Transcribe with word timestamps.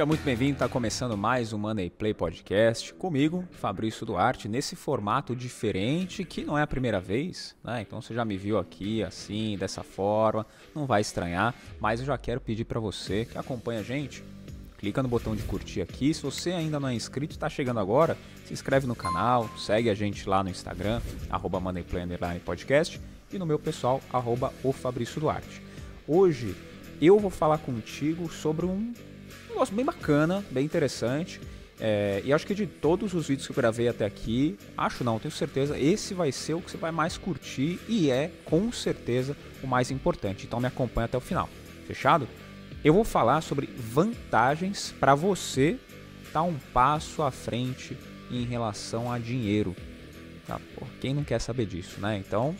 Seja 0.00 0.06
muito 0.06 0.24
bem-vindo, 0.24 0.52
está 0.52 0.66
começando 0.66 1.14
mais 1.14 1.52
um 1.52 1.58
Money 1.58 1.90
Play 1.90 2.14
Podcast 2.14 2.94
comigo, 2.94 3.46
Fabrício 3.50 4.06
Duarte, 4.06 4.48
nesse 4.48 4.74
formato 4.74 5.36
diferente 5.36 6.24
que 6.24 6.42
não 6.42 6.56
é 6.56 6.62
a 6.62 6.66
primeira 6.66 6.98
vez, 6.98 7.54
né? 7.62 7.82
Então 7.82 8.00
você 8.00 8.14
já 8.14 8.24
me 8.24 8.38
viu 8.38 8.56
aqui 8.56 9.02
assim, 9.02 9.58
dessa 9.58 9.82
forma, 9.82 10.46
não 10.74 10.86
vai 10.86 11.02
estranhar, 11.02 11.54
mas 11.78 12.00
eu 12.00 12.06
já 12.06 12.16
quero 12.16 12.40
pedir 12.40 12.64
para 12.64 12.80
você 12.80 13.26
que 13.26 13.36
acompanha 13.36 13.80
a 13.80 13.82
gente, 13.82 14.24
clica 14.78 15.02
no 15.02 15.08
botão 15.10 15.36
de 15.36 15.42
curtir 15.42 15.82
aqui. 15.82 16.14
Se 16.14 16.22
você 16.22 16.52
ainda 16.52 16.80
não 16.80 16.88
é 16.88 16.94
inscrito, 16.94 17.34
está 17.34 17.50
chegando 17.50 17.78
agora, 17.78 18.16
se 18.46 18.54
inscreve 18.54 18.86
no 18.86 18.96
canal, 18.96 19.50
segue 19.58 19.90
a 19.90 19.94
gente 19.94 20.26
lá 20.26 20.42
no 20.42 20.48
Instagram, 20.48 21.02
arroba 21.28 21.60
Podcast 22.42 22.98
e 23.30 23.38
no 23.38 23.44
meu 23.44 23.58
pessoal, 23.58 24.00
arroba 24.10 24.50
o 24.64 24.72
Fabrício 24.72 25.20
Duarte. 25.20 25.60
Hoje 26.08 26.56
eu 27.02 27.18
vou 27.18 27.30
falar 27.30 27.58
contigo 27.58 28.32
sobre 28.32 28.64
um 28.64 28.94
negócio 29.60 29.74
bem 29.74 29.84
bacana, 29.84 30.42
bem 30.50 30.64
interessante. 30.64 31.38
É, 31.78 32.22
e 32.24 32.32
acho 32.32 32.46
que 32.46 32.54
de 32.54 32.66
todos 32.66 33.12
os 33.12 33.28
vídeos 33.28 33.46
que 33.46 33.52
eu 33.52 33.56
gravei 33.56 33.88
até 33.88 34.06
aqui, 34.06 34.58
acho 34.76 35.04
não, 35.04 35.18
tenho 35.18 35.32
certeza, 35.32 35.78
esse 35.78 36.14
vai 36.14 36.32
ser 36.32 36.54
o 36.54 36.60
que 36.60 36.70
você 36.70 36.76
vai 36.78 36.90
mais 36.90 37.18
curtir 37.18 37.78
e 37.88 38.10
é 38.10 38.30
com 38.44 38.72
certeza 38.72 39.36
o 39.62 39.66
mais 39.66 39.90
importante. 39.90 40.46
Então 40.46 40.60
me 40.60 40.66
acompanha 40.66 41.04
até 41.04 41.18
o 41.18 41.20
final. 41.20 41.48
Fechado? 41.86 42.26
Eu 42.82 42.94
vou 42.94 43.04
falar 43.04 43.42
sobre 43.42 43.66
vantagens 43.76 44.94
para 44.98 45.14
você 45.14 45.78
estar 46.22 46.40
tá 46.40 46.42
um 46.42 46.56
passo 46.72 47.22
à 47.22 47.30
frente 47.30 47.96
em 48.30 48.44
relação 48.44 49.12
a 49.12 49.18
dinheiro. 49.18 49.76
Tá? 50.46 50.58
Quem 51.02 51.12
não 51.12 51.24
quer 51.24 51.38
saber 51.38 51.66
disso, 51.66 52.00
né? 52.00 52.16
Então 52.16 52.56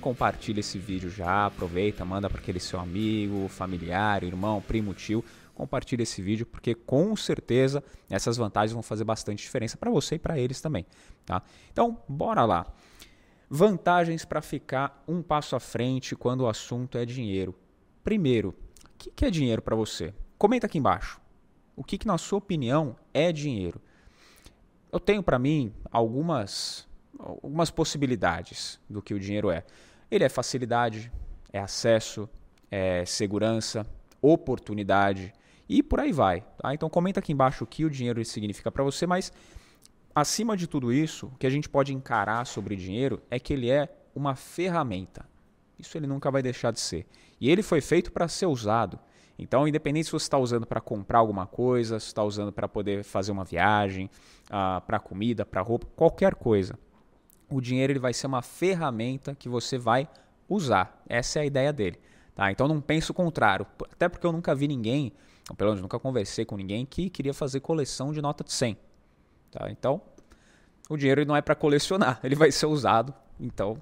compartilha 0.00 0.60
esse 0.60 0.78
vídeo 0.78 1.10
já, 1.10 1.46
aproveita, 1.46 2.04
manda 2.04 2.30
para 2.30 2.38
aquele 2.38 2.60
seu 2.60 2.78
amigo, 2.78 3.48
familiar, 3.48 4.22
irmão, 4.22 4.62
primo, 4.62 4.94
tio 4.94 5.24
compartilhe 5.58 6.04
esse 6.04 6.22
vídeo, 6.22 6.46
porque 6.46 6.72
com 6.72 7.16
certeza 7.16 7.82
essas 8.08 8.36
vantagens 8.36 8.72
vão 8.72 8.82
fazer 8.82 9.02
bastante 9.02 9.42
diferença 9.42 9.76
para 9.76 9.90
você 9.90 10.14
e 10.14 10.18
para 10.18 10.38
eles 10.38 10.60
também. 10.60 10.86
Tá? 11.26 11.42
Então, 11.72 12.00
bora 12.08 12.44
lá. 12.44 12.64
Vantagens 13.50 14.24
para 14.24 14.40
ficar 14.40 15.02
um 15.08 15.20
passo 15.20 15.56
à 15.56 15.60
frente 15.60 16.14
quando 16.14 16.42
o 16.42 16.48
assunto 16.48 16.96
é 16.96 17.04
dinheiro. 17.04 17.58
Primeiro, 18.04 18.54
o 18.84 18.98
que 18.98 19.24
é 19.24 19.30
dinheiro 19.30 19.60
para 19.60 19.74
você? 19.74 20.14
Comenta 20.38 20.66
aqui 20.66 20.78
embaixo. 20.78 21.20
O 21.74 21.82
que, 21.82 21.98
que, 21.98 22.06
na 22.06 22.18
sua 22.18 22.38
opinião, 22.38 22.94
é 23.12 23.32
dinheiro? 23.32 23.80
Eu 24.92 25.00
tenho 25.00 25.24
para 25.24 25.40
mim 25.40 25.72
algumas, 25.90 26.86
algumas 27.18 27.70
possibilidades 27.70 28.78
do 28.88 29.02
que 29.02 29.12
o 29.12 29.18
dinheiro 29.18 29.50
é. 29.50 29.64
Ele 30.08 30.22
é 30.22 30.28
facilidade, 30.28 31.12
é 31.52 31.58
acesso, 31.58 32.28
é 32.70 33.04
segurança, 33.04 33.84
oportunidade, 34.22 35.32
e 35.68 35.82
por 35.82 36.00
aí 36.00 36.12
vai. 36.12 36.44
Tá? 36.56 36.72
Então 36.72 36.88
comenta 36.88 37.20
aqui 37.20 37.32
embaixo 37.32 37.64
o 37.64 37.66
que 37.66 37.84
o 37.84 37.90
dinheiro 37.90 38.24
significa 38.24 38.70
para 38.72 38.82
você, 38.82 39.06
mas 39.06 39.32
acima 40.14 40.56
de 40.56 40.66
tudo 40.66 40.92
isso, 40.92 41.26
o 41.26 41.38
que 41.38 41.46
a 41.46 41.50
gente 41.50 41.68
pode 41.68 41.92
encarar 41.92 42.46
sobre 42.46 42.74
dinheiro 42.74 43.20
é 43.30 43.38
que 43.38 43.52
ele 43.52 43.70
é 43.70 43.88
uma 44.14 44.34
ferramenta. 44.34 45.26
Isso 45.78 45.96
ele 45.96 46.06
nunca 46.06 46.30
vai 46.30 46.42
deixar 46.42 46.72
de 46.72 46.80
ser. 46.80 47.06
E 47.40 47.48
ele 47.50 47.62
foi 47.62 47.80
feito 47.80 48.10
para 48.10 48.26
ser 48.26 48.46
usado. 48.46 48.98
Então, 49.38 49.68
independente 49.68 50.06
se 50.06 50.12
você 50.12 50.24
está 50.24 50.36
usando 50.36 50.66
para 50.66 50.80
comprar 50.80 51.20
alguma 51.20 51.46
coisa, 51.46 52.00
se 52.00 52.06
está 52.06 52.24
usando 52.24 52.50
para 52.50 52.66
poder 52.66 53.04
fazer 53.04 53.30
uma 53.30 53.44
viagem, 53.44 54.10
uh, 54.46 54.80
para 54.84 54.98
comida, 54.98 55.46
para 55.46 55.60
roupa, 55.60 55.86
qualquer 55.94 56.34
coisa, 56.34 56.76
o 57.48 57.60
dinheiro 57.60 57.92
ele 57.92 58.00
vai 58.00 58.12
ser 58.12 58.26
uma 58.26 58.42
ferramenta 58.42 59.36
que 59.36 59.48
você 59.48 59.78
vai 59.78 60.08
usar. 60.48 61.00
Essa 61.08 61.38
é 61.38 61.42
a 61.42 61.46
ideia 61.46 61.72
dele. 61.72 62.00
Tá? 62.34 62.50
Então, 62.50 62.66
não 62.66 62.80
pense 62.80 63.12
o 63.12 63.14
contrário. 63.14 63.64
Até 63.92 64.08
porque 64.08 64.26
eu 64.26 64.32
nunca 64.32 64.52
vi 64.56 64.66
ninguém 64.66 65.12
pelo 65.54 65.70
menos 65.70 65.82
nunca 65.82 65.98
conversei 65.98 66.44
com 66.44 66.56
ninguém 66.56 66.84
que 66.84 67.08
queria 67.08 67.34
fazer 67.34 67.60
coleção 67.60 68.12
de 68.12 68.20
nota 68.20 68.44
de 68.44 68.52
100. 68.52 68.76
Tá? 69.50 69.70
Então, 69.70 70.00
o 70.88 70.96
dinheiro 70.96 71.24
não 71.24 71.36
é 71.36 71.40
para 71.40 71.54
colecionar, 71.54 72.20
ele 72.24 72.34
vai 72.34 72.50
ser 72.50 72.66
usado, 72.66 73.14
então 73.38 73.80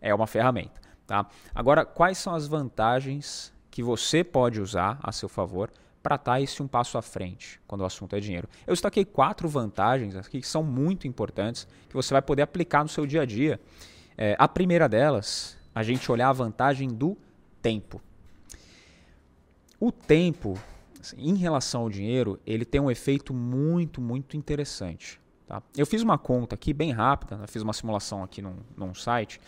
é 0.00 0.14
uma 0.14 0.26
ferramenta. 0.26 0.80
Tá? 1.06 1.26
Agora, 1.54 1.84
quais 1.84 2.18
são 2.18 2.34
as 2.34 2.46
vantagens 2.46 3.52
que 3.70 3.82
você 3.82 4.22
pode 4.22 4.60
usar 4.60 4.98
a 5.02 5.10
seu 5.12 5.28
favor 5.28 5.70
para 6.02 6.16
estar 6.16 6.40
esse 6.40 6.62
um 6.62 6.68
passo 6.68 6.96
à 6.96 7.02
frente 7.02 7.60
quando 7.66 7.80
o 7.80 7.84
assunto 7.84 8.14
é 8.14 8.20
dinheiro? 8.20 8.48
Eu 8.66 8.74
destaquei 8.74 9.04
quatro 9.04 9.48
vantagens 9.48 10.14
aqui 10.14 10.40
que 10.40 10.46
são 10.46 10.62
muito 10.62 11.08
importantes 11.08 11.66
que 11.88 11.94
você 11.94 12.12
vai 12.12 12.22
poder 12.22 12.42
aplicar 12.42 12.82
no 12.82 12.88
seu 12.88 13.06
dia 13.06 13.22
a 13.22 13.24
dia. 13.24 13.60
É, 14.16 14.36
a 14.38 14.46
primeira 14.46 14.88
delas, 14.88 15.56
a 15.74 15.82
gente 15.82 16.10
olhar 16.12 16.28
a 16.28 16.32
vantagem 16.32 16.88
do 16.88 17.16
tempo. 17.62 18.02
O 19.80 19.92
tempo 19.92 20.58
em 21.16 21.34
relação 21.36 21.82
ao 21.82 21.90
dinheiro, 21.90 22.40
ele 22.46 22.64
tem 22.64 22.80
um 22.80 22.90
efeito 22.90 23.32
muito, 23.32 24.00
muito 24.00 24.36
interessante. 24.36 25.20
Tá? 25.46 25.62
Eu 25.76 25.86
fiz 25.86 26.02
uma 26.02 26.18
conta 26.18 26.54
aqui 26.54 26.72
bem 26.72 26.92
rápida, 26.92 27.36
né? 27.36 27.46
fiz 27.46 27.62
uma 27.62 27.72
simulação 27.72 28.22
aqui 28.22 28.42
num, 28.42 28.56
num 28.76 28.94
site, 28.94 29.40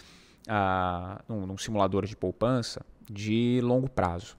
uh, 0.46 1.22
num, 1.28 1.46
num 1.46 1.58
simulador 1.58 2.06
de 2.06 2.16
poupança 2.16 2.84
de 3.10 3.60
longo 3.62 3.88
prazo. 3.88 4.36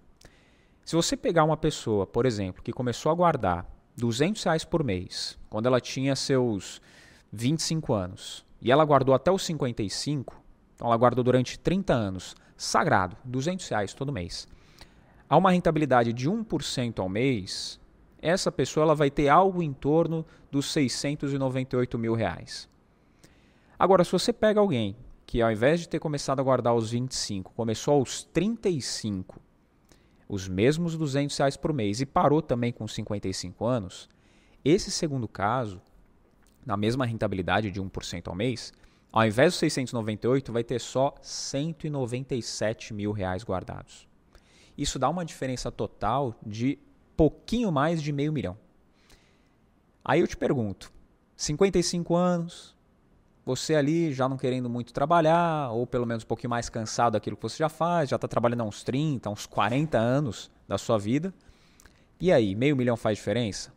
Se 0.84 0.96
você 0.96 1.16
pegar 1.16 1.44
uma 1.44 1.58
pessoa, 1.58 2.08
por 2.08 2.26
exemplo, 2.26 2.64
que 2.64 2.72
começou 2.72 3.12
a 3.12 3.16
guardar 3.16 3.66
200 3.98 4.44
reais 4.44 4.64
por 4.64 4.84
mês, 4.84 5.38
quando 5.50 5.68
ela 5.68 5.80
tinha 5.80 6.16
seus 6.16 6.82
25 7.32 7.94
anos, 7.94 8.46
e 8.62 8.72
ela 8.72 8.84
guardou 8.84 9.14
até 9.14 9.32
os 9.32 9.44
55, 9.46 10.36
então 10.76 10.88
ela 10.88 10.98
guardou 10.98 11.24
durante 11.24 11.60
30 11.60 11.94
anos, 11.94 12.36
sagrado, 12.58 13.16
200 13.24 13.68
reais 13.68 13.94
todo 13.94 14.12
mês 14.12 14.48
a 15.32 15.38
uma 15.38 15.52
rentabilidade 15.52 16.12
de 16.12 16.30
1% 16.30 17.00
ao 17.00 17.08
mês, 17.08 17.80
essa 18.22 18.52
pessoa 18.52 18.84
ela 18.84 18.94
vai 18.94 19.10
ter 19.10 19.30
algo 19.30 19.64
em 19.64 19.72
torno 19.72 20.26
dos 20.52 20.70
698 20.74 21.98
mil 21.98 22.14
reais. 22.14 22.68
Agora, 23.80 24.04
se 24.04 24.12
você 24.12 24.34
pega 24.34 24.60
alguém 24.60 24.94
que 25.26 25.42
ao 25.42 25.50
invés 25.50 25.80
de 25.80 25.88
ter 25.88 26.00
começado 26.00 26.42
a 26.42 26.44
guardar 26.44 26.74
aos 26.74 26.92
25, 26.92 27.54
começou 27.54 27.94
aos 27.94 28.26
35, 28.26 29.40
os 30.28 30.50
mesmos 30.50 30.98
200 30.98 31.38
reais 31.38 31.56
por 31.56 31.72
mês 31.72 32.02
e 32.02 32.06
parou 32.06 32.42
também 32.42 32.74
com 32.74 32.86
55 32.86 33.66
anos, 33.66 34.10
esse 34.66 34.92
segundo 34.92 35.30
caso, 35.30 35.82
na 36.66 36.76
mesma 36.76 37.06
rentabilidade 37.06 37.72
de 37.72 37.82
1% 37.82 38.28
ao 38.28 38.36
mês, 38.36 38.74
ao 39.14 39.26
invés 39.26 39.54
dos 39.54 39.60
698, 39.60 40.52
vai 40.52 40.66
ter 40.66 40.82
só 40.82 41.16
197 41.22 42.94
mil 42.94 43.14
reais 43.14 43.46
guardados. 43.46 44.11
Isso 44.82 44.98
dá 44.98 45.08
uma 45.10 45.24
diferença 45.24 45.72
total 45.72 46.36
de 46.44 46.80
pouquinho 47.16 47.72
mais 47.72 48.02
de 48.02 48.12
meio 48.12 48.34
milhão. 48.34 48.58
Aí 50.04 50.20
eu 50.20 50.28
te 50.28 50.36
pergunto: 50.36 50.92
55 51.36 52.16
anos, 52.16 52.76
você 53.46 53.76
ali 53.76 54.12
já 54.12 54.28
não 54.28 54.38
querendo 54.38 54.68
muito 54.68 54.92
trabalhar, 54.92 55.70
ou 55.72 55.86
pelo 55.86 56.08
menos 56.08 56.24
um 56.24 56.28
pouquinho 56.28 56.50
mais 56.50 56.68
cansado 56.68 57.14
daquilo 57.14 57.36
que 57.38 57.44
você 57.44 57.58
já 57.58 57.70
faz, 57.70 58.10
já 58.10 58.16
está 58.16 58.28
trabalhando 58.28 58.62
há 58.62 58.66
uns 58.66 58.84
30, 58.84 59.30
uns 59.30 59.46
40 59.46 60.00
anos 60.00 60.50
da 60.68 60.80
sua 60.80 60.98
vida. 60.98 61.32
E 62.20 62.32
aí, 62.32 62.56
meio 62.56 62.76
milhão 62.76 62.98
faz 62.98 63.20
diferença? 63.20 63.72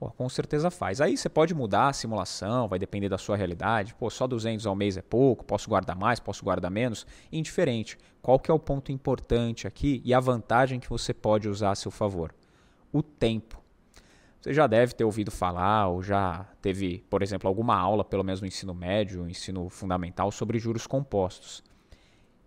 Pô, 0.00 0.10
com 0.12 0.26
certeza 0.30 0.70
faz. 0.70 0.98
Aí 1.02 1.14
você 1.14 1.28
pode 1.28 1.52
mudar 1.52 1.88
a 1.88 1.92
simulação, 1.92 2.66
vai 2.66 2.78
depender 2.78 3.10
da 3.10 3.18
sua 3.18 3.36
realidade. 3.36 3.94
Pô, 3.94 4.08
só 4.08 4.26
200 4.26 4.66
ao 4.66 4.74
mês 4.74 4.96
é 4.96 5.02
pouco, 5.02 5.44
posso 5.44 5.68
guardar 5.68 5.94
mais, 5.94 6.18
posso 6.18 6.42
guardar 6.42 6.70
menos. 6.70 7.06
Indiferente. 7.30 7.98
Qual 8.22 8.38
que 8.38 8.50
é 8.50 8.54
o 8.54 8.58
ponto 8.58 8.90
importante 8.90 9.66
aqui 9.66 10.00
e 10.02 10.14
a 10.14 10.18
vantagem 10.18 10.80
que 10.80 10.88
você 10.88 11.12
pode 11.12 11.50
usar 11.50 11.72
a 11.72 11.74
seu 11.74 11.90
favor? 11.90 12.34
O 12.90 13.02
tempo. 13.02 13.62
Você 14.40 14.54
já 14.54 14.66
deve 14.66 14.94
ter 14.94 15.04
ouvido 15.04 15.30
falar 15.30 15.88
ou 15.88 16.02
já 16.02 16.46
teve, 16.62 17.04
por 17.10 17.22
exemplo, 17.22 17.46
alguma 17.46 17.76
aula, 17.76 18.02
pelo 18.02 18.24
menos 18.24 18.40
no 18.40 18.46
ensino 18.46 18.72
médio, 18.72 19.28
ensino 19.28 19.68
fundamental, 19.68 20.32
sobre 20.32 20.58
juros 20.58 20.86
compostos. 20.86 21.62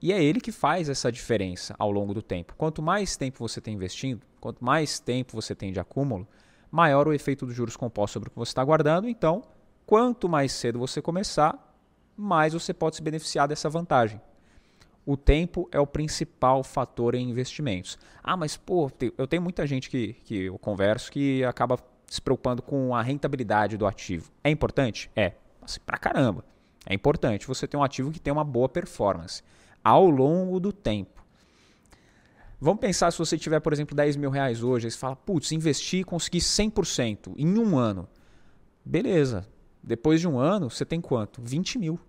E 0.02 0.12
é 0.12 0.24
ele 0.24 0.42
que 0.42 0.52
faz 0.52 0.90
essa 0.90 1.12
diferença 1.12 1.76
ao 1.78 1.92
longo 1.92 2.16
do 2.16 2.22
tempo. 2.24 2.56
Quanto 2.58 2.82
mais 2.82 3.16
tempo 3.16 3.48
você 3.48 3.62
tem 3.62 3.76
investindo, 3.76 4.24
quanto 4.42 4.66
mais 4.66 5.00
tempo 5.00 5.40
você 5.40 5.54
tem 5.54 5.72
de 5.72 5.80
acúmulo, 5.80 6.28
maior 6.74 7.08
o 7.08 7.14
efeito 7.14 7.46
dos 7.46 7.54
juros 7.54 7.78
compostos 7.78 8.14
sobre 8.14 8.30
o 8.30 8.32
que 8.32 8.38
você 8.40 8.50
está 8.50 8.64
guardando. 8.64 9.08
Então, 9.08 9.44
quanto 9.86 10.28
mais 10.28 10.52
cedo 10.52 10.80
você 10.80 11.04
começar, 11.04 11.78
mais 12.18 12.54
você 12.54 12.74
pode 12.74 12.96
se 12.96 13.04
beneficiar 13.04 13.48
dessa 13.48 13.70
vantagem. 13.70 14.20
O 15.06 15.16
tempo 15.16 15.70
é 15.72 15.80
o 15.80 15.86
principal 15.86 16.64
fator 16.64 17.14
em 17.14 17.30
investimentos. 17.30 18.00
Ah, 18.24 18.36
mas 18.36 18.58
pô, 18.58 18.92
eu 19.20 19.28
tenho 19.28 19.44
muita 19.44 19.68
gente 19.68 19.88
que, 19.88 20.14
que 20.26 20.46
eu 20.46 20.58
converso 20.58 21.12
que 21.12 21.44
acaba 21.44 21.78
se 22.08 22.20
preocupando 22.20 22.64
com 22.64 22.96
a 22.96 23.04
rentabilidade 23.04 23.78
do 23.78 23.86
ativo. 23.86 24.32
É 24.44 24.50
importante? 24.50 25.12
É. 25.16 25.34
Assim, 25.62 25.80
pra 25.86 26.00
caramba. 26.00 26.44
É 26.88 26.94
importante 26.96 27.46
você 27.46 27.68
ter 27.68 27.78
um 27.78 27.84
ativo 27.84 28.10
que 28.10 28.20
tem 28.20 28.34
uma 28.34 28.44
boa 28.44 28.68
performance 28.68 29.44
ao 29.84 30.10
longo 30.10 30.60
do 30.60 30.74
tempo. 30.74 31.23
Vamos 32.64 32.80
pensar 32.80 33.12
se 33.12 33.18
você 33.18 33.38
tiver, 33.38 33.60
por 33.60 33.74
exemplo, 33.74 33.94
10 33.94 34.16
mil 34.16 34.30
reais 34.30 34.64
hoje, 34.64 34.88
aí 34.88 34.92
você 34.92 34.98
fala, 34.98 35.18
putz, 35.18 35.52
investi 35.52 35.98
e 35.98 36.04
consegui 36.06 36.38
100% 36.38 37.34
em 37.36 37.58
um 37.60 37.78
ano. 37.78 38.08
Beleza. 38.86 39.46
Depois 39.84 40.22
de 40.22 40.30
um 40.30 40.40
ano, 40.40 40.70
você 40.70 40.86
tem 40.86 41.02
quanto? 41.02 41.42
20 41.42 41.78
mil. 41.78 42.00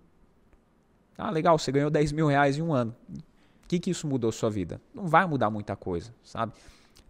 Ah, 1.19 1.29
legal, 1.29 1.59
você 1.59 1.73
ganhou 1.73 1.91
10 1.91 2.13
mil 2.13 2.29
reais 2.29 2.57
em 2.57 2.63
um 2.63 2.73
ano. 2.73 2.95
O 3.11 3.67
que, 3.67 3.81
que 3.81 3.91
isso 3.91 4.07
mudou 4.07 4.31
sua 4.31 4.49
vida? 4.49 4.81
Não 4.95 5.09
vai 5.09 5.27
mudar 5.27 5.51
muita 5.51 5.75
coisa, 5.75 6.15
sabe? 6.23 6.53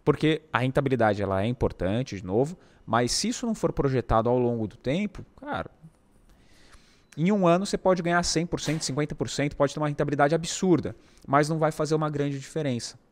Porque 0.02 0.40
a 0.50 0.60
rentabilidade 0.60 1.20
ela 1.20 1.42
é 1.42 1.46
importante, 1.46 2.16
de 2.16 2.24
novo, 2.24 2.56
mas 2.86 3.12
se 3.12 3.28
isso 3.28 3.44
não 3.44 3.54
for 3.54 3.74
projetado 3.74 4.26
ao 4.26 4.38
longo 4.38 4.66
do 4.66 4.78
tempo, 4.78 5.22
cara, 5.36 5.70
em 7.14 7.30
um 7.30 7.46
ano 7.46 7.66
você 7.66 7.76
pode 7.76 8.02
ganhar 8.02 8.22
100%, 8.22 8.78
50%, 8.78 9.54
pode 9.54 9.74
ter 9.74 9.80
uma 9.80 9.88
rentabilidade 9.88 10.34
absurda, 10.34 10.96
mas 11.28 11.46
não 11.46 11.58
vai 11.58 11.70
fazer 11.70 11.94
uma 11.94 12.08
grande 12.08 12.38
diferença. 12.38 13.03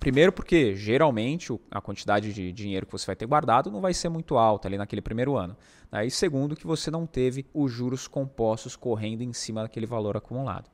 Primeiro, 0.00 0.32
porque 0.32 0.74
geralmente 0.74 1.52
a 1.70 1.78
quantidade 1.78 2.32
de 2.32 2.50
dinheiro 2.52 2.86
que 2.86 2.92
você 2.92 3.04
vai 3.04 3.14
ter 3.14 3.26
guardado 3.26 3.70
não 3.70 3.82
vai 3.82 3.92
ser 3.92 4.08
muito 4.08 4.38
alta 4.38 4.66
ali 4.66 4.78
naquele 4.78 5.02
primeiro 5.02 5.36
ano. 5.36 5.54
Né? 5.92 6.06
E 6.06 6.10
segundo, 6.10 6.56
que 6.56 6.66
você 6.66 6.90
não 6.90 7.06
teve 7.06 7.44
os 7.52 7.70
juros 7.70 8.08
compostos 8.08 8.74
correndo 8.74 9.20
em 9.20 9.34
cima 9.34 9.60
daquele 9.60 9.84
valor 9.84 10.16
acumulado. 10.16 10.70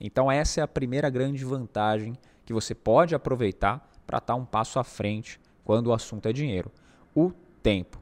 Então, 0.00 0.32
essa 0.32 0.60
é 0.60 0.62
a 0.64 0.66
primeira 0.68 1.10
grande 1.10 1.44
vantagem 1.44 2.14
que 2.46 2.52
você 2.54 2.74
pode 2.74 3.14
aproveitar 3.14 3.86
para 4.06 4.16
estar 4.16 4.34
um 4.34 4.44
passo 4.44 4.78
à 4.78 4.84
frente 4.84 5.38
quando 5.64 5.88
o 5.88 5.92
assunto 5.92 6.26
é 6.26 6.32
dinheiro. 6.32 6.72
O 7.14 7.30
tempo. 7.62 8.00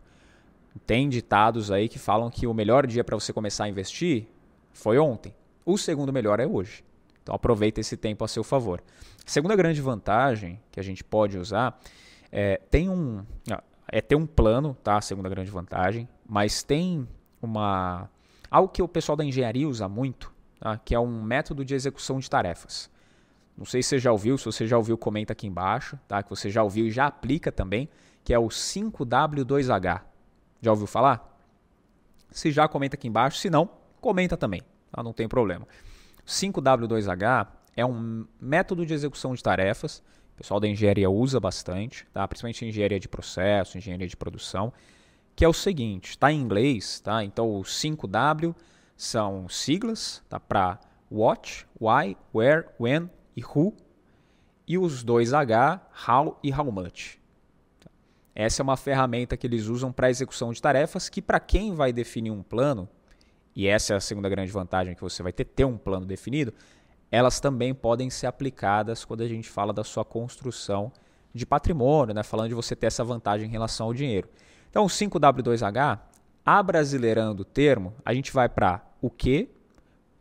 Tem 0.86 1.08
ditados 1.08 1.72
aí 1.72 1.88
que 1.88 1.98
falam 1.98 2.30
que 2.30 2.46
o 2.46 2.54
melhor 2.54 2.86
dia 2.86 3.02
para 3.02 3.16
você 3.16 3.32
começar 3.32 3.64
a 3.64 3.68
investir 3.68 4.28
foi 4.72 4.98
ontem. 4.98 5.34
O 5.66 5.76
segundo 5.76 6.12
melhor 6.12 6.38
é 6.38 6.46
hoje. 6.46 6.84
Então 7.30 7.36
aproveita 7.36 7.80
esse 7.80 7.96
tempo 7.96 8.24
a 8.24 8.28
seu 8.28 8.42
favor. 8.42 8.82
Segunda 9.24 9.54
grande 9.54 9.80
vantagem 9.80 10.60
que 10.72 10.80
a 10.80 10.82
gente 10.82 11.04
pode 11.04 11.38
usar 11.38 11.80
é 12.32 12.60
tem 12.68 12.88
um 12.88 13.24
é 13.86 14.00
ter 14.00 14.16
um 14.16 14.26
plano, 14.26 14.76
tá? 14.82 15.00
Segunda 15.00 15.28
grande 15.28 15.48
vantagem, 15.48 16.08
mas 16.28 16.64
tem 16.64 17.06
uma 17.40 18.10
algo 18.50 18.68
que 18.68 18.82
o 18.82 18.88
pessoal 18.88 19.14
da 19.14 19.24
engenharia 19.24 19.68
usa 19.68 19.88
muito, 19.88 20.32
tá? 20.58 20.76
que 20.78 20.92
é 20.92 20.98
um 20.98 21.22
método 21.22 21.64
de 21.64 21.72
execução 21.72 22.18
de 22.18 22.28
tarefas. 22.28 22.90
Não 23.56 23.64
sei 23.64 23.80
se 23.80 23.90
você 23.90 23.98
já 24.00 24.10
ouviu, 24.10 24.36
se 24.36 24.44
você 24.44 24.66
já 24.66 24.76
ouviu, 24.76 24.98
comenta 24.98 25.32
aqui 25.32 25.46
embaixo, 25.46 25.96
tá? 26.08 26.24
Que 26.24 26.30
você 26.30 26.50
já 26.50 26.64
ouviu 26.64 26.86
e 26.86 26.90
já 26.90 27.06
aplica 27.06 27.52
também, 27.52 27.88
que 28.24 28.34
é 28.34 28.38
o 28.38 28.48
5W2H. 28.48 30.02
Já 30.60 30.70
ouviu 30.72 30.86
falar? 30.88 31.38
Se 32.30 32.50
já, 32.50 32.66
comenta 32.66 32.96
aqui 32.96 33.06
embaixo. 33.06 33.38
Se 33.38 33.50
não, 33.50 33.68
comenta 34.00 34.36
também. 34.36 34.62
Tá? 34.90 35.02
Não 35.02 35.12
tem 35.12 35.28
problema. 35.28 35.66
5W2H 36.26 37.48
é 37.76 37.84
um 37.84 38.26
método 38.40 38.84
de 38.84 38.94
execução 38.94 39.34
de 39.34 39.42
tarefas. 39.42 40.02
O 40.34 40.38
pessoal 40.38 40.60
da 40.60 40.68
engenharia 40.68 41.10
usa 41.10 41.38
bastante, 41.38 42.06
tá? 42.12 42.26
principalmente 42.26 42.64
engenharia 42.64 43.00
de 43.00 43.08
processo, 43.08 43.76
engenharia 43.76 44.08
de 44.08 44.16
produção, 44.16 44.72
que 45.36 45.44
é 45.44 45.48
o 45.48 45.52
seguinte, 45.52 46.10
está 46.10 46.32
em 46.32 46.40
inglês, 46.40 47.00
tá? 47.00 47.24
Então 47.24 47.50
o 47.50 47.62
5W 47.62 48.54
são 48.96 49.48
siglas 49.48 50.22
tá? 50.28 50.38
para 50.38 50.78
what, 51.10 51.66
why, 51.80 52.16
where, 52.34 52.66
when 52.78 53.10
e 53.36 53.42
who, 53.42 53.74
e 54.66 54.78
os 54.78 55.02
dois 55.02 55.32
H, 55.32 55.80
how 56.06 56.38
e 56.42 56.52
how 56.52 56.70
much. 56.70 57.18
Essa 58.34 58.62
é 58.62 58.64
uma 58.64 58.76
ferramenta 58.76 59.36
que 59.36 59.46
eles 59.46 59.66
usam 59.66 59.92
para 59.92 60.10
execução 60.10 60.52
de 60.52 60.62
tarefas 60.62 61.08
que 61.08 61.20
para 61.20 61.40
quem 61.40 61.74
vai 61.74 61.92
definir 61.92 62.30
um 62.30 62.42
plano, 62.42 62.88
e 63.54 63.66
essa 63.66 63.94
é 63.94 63.96
a 63.96 64.00
segunda 64.00 64.28
grande 64.28 64.52
vantagem 64.52 64.94
que 64.94 65.00
você 65.00 65.22
vai 65.22 65.32
ter, 65.32 65.44
ter 65.44 65.64
um 65.64 65.76
plano 65.76 66.06
definido, 66.06 66.52
elas 67.10 67.40
também 67.40 67.74
podem 67.74 68.08
ser 68.08 68.26
aplicadas 68.26 69.04
quando 69.04 69.22
a 69.22 69.28
gente 69.28 69.48
fala 69.48 69.72
da 69.72 69.82
sua 69.82 70.04
construção 70.04 70.92
de 71.34 71.44
patrimônio, 71.44 72.14
né? 72.14 72.22
falando 72.22 72.48
de 72.48 72.54
você 72.54 72.76
ter 72.76 72.86
essa 72.86 73.04
vantagem 73.04 73.48
em 73.48 73.50
relação 73.50 73.86
ao 73.86 73.94
dinheiro. 73.94 74.28
Então, 74.68 74.84
o 74.84 74.88
5W2H, 74.88 75.98
abrasileirando 76.44 77.42
o 77.42 77.44
termo, 77.44 77.94
a 78.04 78.14
gente 78.14 78.32
vai 78.32 78.48
para 78.48 78.84
o 79.00 79.10
que, 79.10 79.48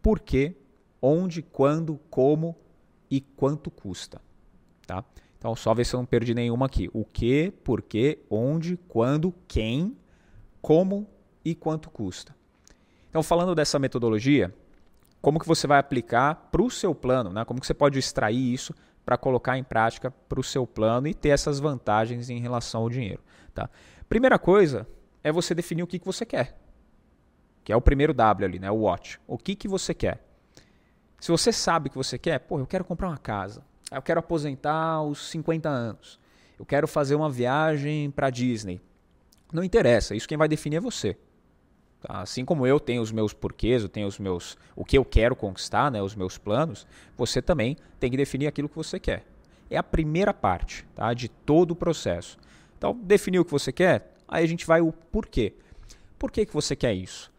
por 0.02 0.20
quê, 0.20 0.56
onde, 1.02 1.42
quando, 1.42 2.00
como 2.10 2.56
e 3.10 3.22
quanto 3.22 3.70
custa. 3.70 4.22
Tá? 4.88 5.04
Então, 5.38 5.56
só 5.56 5.74
ver 5.74 5.86
se 5.86 5.96
eu 5.96 6.00
não 6.00 6.06
perdi 6.06 6.34
nenhuma 6.34 6.66
aqui. 6.66 6.90
O 6.94 7.06
que, 7.06 7.52
por 7.64 7.82
quê, 7.82 8.20
onde, 8.30 8.76
quando, 8.88 9.34
quem, 9.48 9.96
como 10.62 11.08
e 11.46 11.54
quanto 11.54 11.90
custa. 11.90 12.36
Então, 13.10 13.24
falando 13.24 13.56
dessa 13.56 13.80
metodologia, 13.80 14.54
como 15.22 15.40
que 15.40 15.48
você 15.48 15.68
vai 15.68 15.80
aplicar 15.80 16.36
para 16.52 16.62
o 16.62 16.70
seu 16.70 16.94
plano, 16.94 17.32
né? 17.32 17.44
como 17.44 17.60
que 17.60 17.68
você 17.68 17.74
pode 17.74 17.98
extrair 18.00 18.54
isso 18.54 18.74
para 19.06 19.18
colocar 19.18 19.58
em 19.58 19.64
prática 19.64 20.12
para 20.12 20.40
o 20.40 20.44
seu 20.44 20.68
plano 20.68 21.08
e 21.08 21.14
ter 21.14 21.30
essas 21.30 21.60
vantagens 21.60 22.30
em 22.30 22.40
relação 22.40 22.82
ao 22.82 22.90
dinheiro. 22.90 23.22
Tá? 23.54 23.70
Primeira 24.08 24.38
coisa 24.38 24.88
é 25.24 25.32
você 25.32 25.56
definir 25.56 25.84
o 25.84 25.88
que, 25.88 26.00
que 26.00 26.06
você 26.06 26.26
quer, 26.26 26.58
que 27.64 27.74
é 27.74 27.76
o 27.76 27.82
primeiro 27.82 28.14
W 28.14 28.46
ali, 28.46 28.60
né? 28.60 28.70
o 28.70 28.82
what. 28.82 29.20
O 29.28 29.38
que, 29.38 29.56
que 29.56 29.68
você 29.68 29.94
quer? 29.94 30.24
Se 31.20 31.32
você 31.32 31.52
sabe 31.52 31.88
o 31.88 31.92
que 31.92 31.98
você 31.98 32.18
quer, 32.18 32.40
pô, 32.40 32.60
eu 32.60 32.68
quero 32.68 32.86
comprar 32.86 33.10
uma 33.10 33.18
casa. 33.18 33.64
Eu 33.92 34.02
quero 34.02 34.20
aposentar 34.20 34.94
aos 34.94 35.30
50 35.32 35.68
anos. 35.68 36.20
Eu 36.58 36.66
quero 36.66 36.88
fazer 36.88 37.16
uma 37.16 37.30
viagem 37.30 38.12
para 38.12 38.30
Disney. 38.30 38.80
Não 39.52 39.64
interessa, 39.64 40.16
isso 40.16 40.28
quem 40.28 40.38
vai 40.38 40.48
definir 40.48 40.78
é 40.78 40.80
você. 40.80 41.18
Assim 42.08 42.46
como 42.46 42.66
eu 42.66 42.80
tenho 42.80 43.02
os 43.02 43.12
meus 43.12 43.34
porquês, 43.34 43.84
eu 43.84 43.90
tenho 43.90 44.08
os 44.08 44.18
meus 44.20 44.58
o 44.76 44.86
que 44.86 44.98
eu 44.98 45.04
quero 45.04 45.36
conquistar, 45.36 45.92
né, 45.92 46.02
os 46.02 46.16
meus 46.16 46.38
planos, 46.38 46.88
você 47.18 47.42
também 47.42 47.76
tem 48.00 48.10
que 48.10 48.16
definir 48.16 48.48
aquilo 48.48 48.70
que 48.70 48.76
você 48.76 49.00
quer. 49.00 49.26
É 49.70 49.78
a 49.78 49.84
primeira 49.84 50.34
parte, 50.34 50.86
tá, 50.96 51.14
de 51.14 51.28
todo 51.28 51.72
o 51.72 51.76
processo. 51.76 52.38
Então, 52.78 52.98
definir 53.04 53.40
o 53.40 53.46
que 53.46 53.52
você 53.52 53.72
quer, 53.72 54.14
aí 54.28 54.44
a 54.44 54.48
gente 54.48 54.66
vai 54.66 54.80
o 54.80 54.92
porquê. 54.92 55.54
Por 56.18 56.32
que, 56.32 56.46
que 56.46 56.54
você 56.54 56.76
quer 56.76 56.94
isso? 56.94 57.32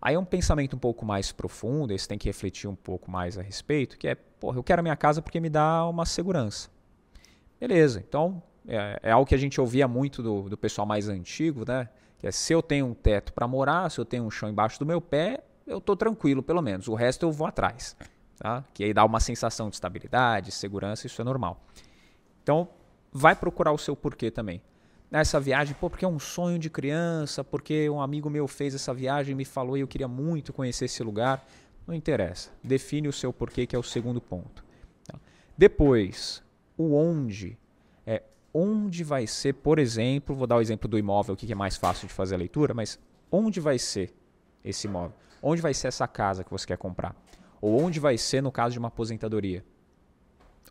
Aí 0.00 0.14
é 0.14 0.18
um 0.18 0.24
pensamento 0.24 0.76
um 0.76 0.78
pouco 0.78 1.06
mais 1.06 1.32
profundo, 1.32 1.96
você 1.96 2.06
tem 2.06 2.18
que 2.18 2.28
refletir 2.28 2.68
um 2.68 2.74
pouco 2.74 3.10
mais 3.10 3.38
a 3.38 3.42
respeito, 3.42 3.96
que 3.96 4.06
é, 4.08 4.14
porra, 4.14 4.58
eu 4.58 4.62
quero 4.62 4.80
a 4.80 4.82
minha 4.82 4.96
casa 4.96 5.22
porque 5.22 5.40
me 5.40 5.48
dá 5.48 5.86
uma 5.88 6.04
segurança. 6.04 6.68
Beleza, 7.60 8.04
então 8.06 8.42
é, 8.66 9.00
é 9.02 9.10
algo 9.10 9.26
que 9.26 9.34
a 9.34 9.38
gente 9.38 9.60
ouvia 9.60 9.88
muito 9.88 10.22
do, 10.22 10.48
do 10.48 10.56
pessoal 10.56 10.86
mais 10.86 11.08
antigo, 11.08 11.64
né? 11.66 11.88
É 12.22 12.30
se 12.30 12.52
eu 12.52 12.62
tenho 12.62 12.86
um 12.86 12.94
teto 12.94 13.32
para 13.32 13.46
morar, 13.46 13.90
se 13.90 14.00
eu 14.00 14.04
tenho 14.04 14.24
um 14.24 14.30
chão 14.30 14.48
embaixo 14.48 14.78
do 14.78 14.86
meu 14.86 15.00
pé, 15.00 15.44
eu 15.66 15.78
estou 15.78 15.96
tranquilo 15.96 16.42
pelo 16.42 16.62
menos. 16.62 16.88
O 16.88 16.94
resto 16.94 17.24
eu 17.24 17.32
vou 17.32 17.46
atrás. 17.46 17.96
Tá? 18.38 18.64
Que 18.72 18.84
aí 18.84 18.94
dá 18.94 19.04
uma 19.04 19.20
sensação 19.20 19.68
de 19.68 19.76
estabilidade, 19.76 20.52
segurança, 20.52 21.06
isso 21.06 21.20
é 21.20 21.24
normal. 21.24 21.62
Então, 22.42 22.68
vai 23.12 23.34
procurar 23.34 23.72
o 23.72 23.78
seu 23.78 23.96
porquê 23.96 24.30
também 24.30 24.62
nessa 25.10 25.40
viagem, 25.40 25.74
pô, 25.78 25.88
porque 25.88 26.04
é 26.04 26.08
um 26.08 26.18
sonho 26.18 26.58
de 26.58 26.68
criança, 26.68 27.42
porque 27.42 27.88
um 27.88 28.00
amigo 28.00 28.28
meu 28.28 28.46
fez 28.46 28.74
essa 28.74 28.92
viagem 28.92 29.32
e 29.32 29.34
me 29.34 29.44
falou 29.44 29.76
e 29.76 29.80
eu 29.80 29.88
queria 29.88 30.08
muito 30.08 30.52
conhecer 30.52 30.84
esse 30.84 31.02
lugar. 31.02 31.46
Não 31.86 31.94
interessa. 31.94 32.50
Define 32.62 33.08
o 33.08 33.12
seu 33.12 33.32
porquê, 33.32 33.66
que 33.66 33.74
é 33.74 33.78
o 33.78 33.82
segundo 33.82 34.20
ponto. 34.20 34.64
Tá? 35.06 35.18
Depois, 35.56 36.42
o 36.76 36.94
onde. 36.94 37.58
Onde 38.60 39.04
vai 39.04 39.24
ser, 39.24 39.52
por 39.52 39.78
exemplo, 39.78 40.34
vou 40.34 40.44
dar 40.44 40.56
o 40.56 40.60
exemplo 40.60 40.88
do 40.88 40.98
imóvel, 40.98 41.36
que 41.36 41.52
é 41.52 41.54
mais 41.54 41.76
fácil 41.76 42.08
de 42.08 42.12
fazer 42.12 42.34
a 42.34 42.38
leitura, 42.38 42.74
mas 42.74 42.98
onde 43.30 43.60
vai 43.60 43.78
ser 43.78 44.12
esse 44.64 44.88
imóvel? 44.88 45.14
Onde 45.40 45.62
vai 45.62 45.72
ser 45.72 45.86
essa 45.86 46.08
casa 46.08 46.42
que 46.42 46.50
você 46.50 46.66
quer 46.66 46.76
comprar? 46.76 47.14
Ou 47.60 47.80
onde 47.80 48.00
vai 48.00 48.18
ser 48.18 48.42
no 48.42 48.50
caso 48.50 48.72
de 48.72 48.78
uma 48.80 48.88
aposentadoria? 48.88 49.64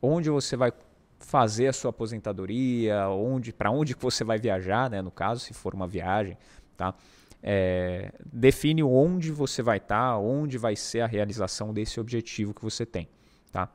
Onde 0.01 0.29
você 0.29 0.57
vai 0.57 0.73
fazer 1.17 1.67
a 1.67 1.73
sua 1.73 1.91
aposentadoria, 1.91 3.07
onde, 3.07 3.53
para 3.53 3.71
onde 3.71 3.95
que 3.95 4.03
você 4.03 4.21
vai 4.21 4.37
viajar, 4.37 4.89
né, 4.89 5.01
no 5.01 5.09
caso, 5.09 5.39
se 5.39 5.53
for 5.53 5.73
uma 5.73 5.87
viagem, 5.87 6.37
tá? 6.75 6.93
É, 7.41 8.11
define 8.25 8.83
onde 8.83 9.31
você 9.31 9.61
vai 9.61 9.77
estar, 9.77 10.11
tá, 10.11 10.17
onde 10.17 10.57
vai 10.57 10.75
ser 10.75 10.99
a 10.99 11.07
realização 11.07 11.73
desse 11.73 12.01
objetivo 12.01 12.53
que 12.53 12.61
você 12.61 12.85
tem, 12.85 13.07
tá? 13.49 13.69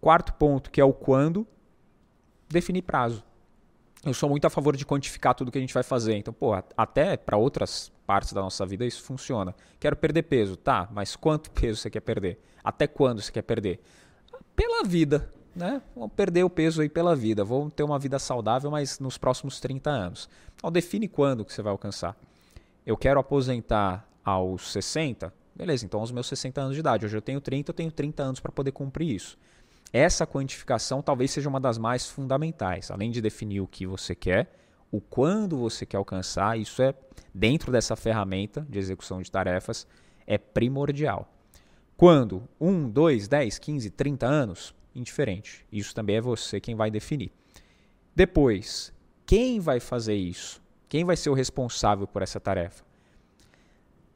Quarto 0.00 0.32
ponto, 0.34 0.72
que 0.72 0.80
é 0.80 0.84
o 0.84 0.92
quando, 0.92 1.46
definir 2.48 2.82
prazo. 2.82 3.27
Eu 4.04 4.14
sou 4.14 4.28
muito 4.28 4.46
a 4.46 4.50
favor 4.50 4.76
de 4.76 4.86
quantificar 4.86 5.34
tudo 5.34 5.50
que 5.50 5.58
a 5.58 5.60
gente 5.60 5.74
vai 5.74 5.82
fazer. 5.82 6.16
Então, 6.16 6.32
pô, 6.32 6.52
até 6.76 7.16
para 7.16 7.36
outras 7.36 7.90
partes 8.06 8.32
da 8.32 8.40
nossa 8.40 8.64
vida 8.64 8.86
isso 8.86 9.02
funciona. 9.02 9.54
Quero 9.78 9.96
perder 9.96 10.22
peso, 10.22 10.56
tá? 10.56 10.88
Mas 10.92 11.16
quanto 11.16 11.50
peso 11.52 11.80
você 11.80 11.90
quer 11.90 12.00
perder? 12.00 12.38
Até 12.62 12.86
quando 12.86 13.20
você 13.20 13.32
quer 13.32 13.42
perder? 13.42 13.80
Pela 14.54 14.84
vida, 14.84 15.30
né? 15.54 15.82
Vão 15.94 16.08
perder 16.08 16.44
o 16.44 16.50
peso 16.50 16.80
aí 16.80 16.88
pela 16.88 17.14
vida, 17.16 17.44
vão 17.44 17.68
ter 17.68 17.82
uma 17.82 17.98
vida 17.98 18.18
saudável, 18.18 18.70
mas 18.70 18.98
nos 19.00 19.18
próximos 19.18 19.60
30 19.60 19.90
anos. 19.90 20.28
Então 20.56 20.70
define 20.70 21.08
quando 21.08 21.44
que 21.44 21.52
você 21.52 21.62
vai 21.62 21.72
alcançar. 21.72 22.16
Eu 22.86 22.96
quero 22.96 23.20
aposentar 23.20 24.08
aos 24.24 24.72
60, 24.72 25.32
beleza, 25.54 25.84
então 25.84 26.00
aos 26.00 26.12
meus 26.12 26.26
60 26.28 26.60
anos 26.60 26.74
de 26.74 26.80
idade. 26.80 27.04
Hoje 27.04 27.16
eu 27.16 27.22
tenho 27.22 27.40
30, 27.40 27.70
eu 27.70 27.74
tenho 27.74 27.90
30 27.90 28.22
anos 28.22 28.40
para 28.40 28.52
poder 28.52 28.72
cumprir 28.72 29.14
isso. 29.14 29.36
Essa 29.92 30.26
quantificação 30.26 31.02
talvez 31.02 31.30
seja 31.30 31.48
uma 31.48 31.60
das 31.60 31.78
mais 31.78 32.06
fundamentais, 32.06 32.90
além 32.90 33.10
de 33.10 33.20
definir 33.20 33.60
o 33.60 33.66
que 33.66 33.86
você 33.86 34.14
quer, 34.14 34.54
o 34.90 35.00
quando 35.00 35.56
você 35.56 35.84
quer 35.86 35.96
alcançar, 35.96 36.58
isso 36.58 36.82
é 36.82 36.94
dentro 37.34 37.72
dessa 37.72 37.96
ferramenta 37.96 38.66
de 38.68 38.78
execução 38.78 39.20
de 39.20 39.30
tarefas 39.30 39.86
é 40.26 40.38
primordial. 40.38 41.32
Quando? 41.96 42.48
1, 42.60 42.90
2, 42.90 43.28
10, 43.28 43.58
15, 43.58 43.90
30 43.90 44.26
anos? 44.26 44.74
indiferente. 44.98 45.64
Isso 45.70 45.94
também 45.94 46.16
é 46.16 46.20
você 46.20 46.60
quem 46.60 46.74
vai 46.74 46.90
definir. 46.90 47.30
Depois, 48.14 48.92
quem 49.24 49.60
vai 49.60 49.80
fazer 49.80 50.14
isso? 50.14 50.60
Quem 50.88 51.04
vai 51.04 51.16
ser 51.16 51.30
o 51.30 51.34
responsável 51.34 52.06
por 52.06 52.22
essa 52.22 52.40
tarefa? 52.40 52.84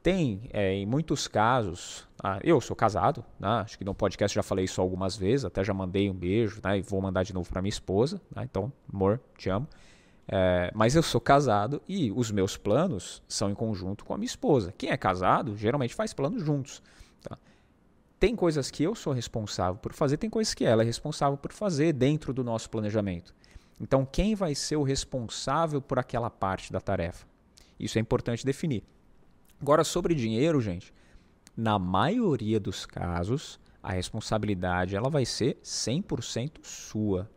Tem, 0.03 0.49
é, 0.53 0.75
em 0.75 0.85
muitos 0.85 1.29
casos, 1.29 2.09
ah, 2.21 2.41
eu 2.43 2.61
sou 2.61 2.75
casado, 2.75 3.25
né? 3.39 3.49
acho 3.49 3.79
que 3.79 3.85
no 3.85 3.95
podcast 3.95 4.35
já 4.35 4.43
falei 4.43 4.65
isso 4.65 4.81
algumas 4.81 5.17
vezes, 5.17 5.45
até 5.45 5.63
já 5.63 5.73
mandei 5.73 6.11
um 6.11 6.15
beijo 6.15 6.61
né? 6.65 6.79
e 6.79 6.83
vou 6.83 7.01
mandar 7.01 7.23
de 7.23 7.33
novo 7.33 7.49
para 7.49 7.63
minha 7.63 7.71
esposa, 7.71 8.21
né? 8.35 8.43
então, 8.43 8.73
amor, 8.93 9.21
te 9.39 9.49
amo. 9.49 9.69
É, 10.27 10.73
mas 10.75 10.97
eu 10.97 11.03
sou 11.03 11.21
casado 11.21 11.81
e 11.89 12.11
os 12.11 12.33
meus 12.33 12.57
planos 12.57 13.23
são 13.29 13.49
em 13.51 13.55
conjunto 13.55 14.05
com 14.05 14.13
a 14.13 14.19
minha 14.19 14.27
esposa. 14.27 14.75
Quem 14.77 14.91
é 14.91 14.97
casado 14.97 15.57
geralmente 15.57 15.95
faz 15.95 16.13
planos 16.13 16.43
juntos. 16.43 16.83
Tá? 17.23 17.39
Tem 18.19 18.35
coisas 18.35 18.73
que 18.73 18.83
eu 18.83 18.97
sou 18.97 19.13
responsável 19.13 19.77
por 19.81 19.93
fazer, 19.93 20.17
tem 20.17 20.31
coisas 20.31 20.53
que 20.53 20.65
ela 20.65 20.83
é 20.83 20.87
responsável 20.87 21.37
por 21.37 21.53
fazer 21.53 21.93
dentro 21.93 22.33
do 22.33 22.43
nosso 22.43 22.69
planejamento. 22.71 23.33
Então, 23.81 24.05
quem 24.05 24.35
vai 24.35 24.55
ser 24.55 24.77
o 24.77 24.83
responsável 24.83 25.81
por 25.81 25.99
aquela 25.99 26.31
parte 26.31 26.73
da 26.73 26.81
tarefa? 26.81 27.27
Isso 27.79 27.99
é 27.99 28.01
importante 28.01 28.47
definir. 28.47 28.85
Agora, 29.63 29.85
sobre 29.85 30.13
dinheiro, 30.13 30.61
gente, 30.61 30.93
na 31.57 31.79
maioria 31.79 32.59
dos 32.59 32.85
casos, 32.85 33.61
a 33.81 33.93
responsabilidade 33.93 34.97
ela 34.97 35.09
vai 35.09 35.25
ser 35.25 35.57
100% 35.63 36.65
sua. 36.65 37.31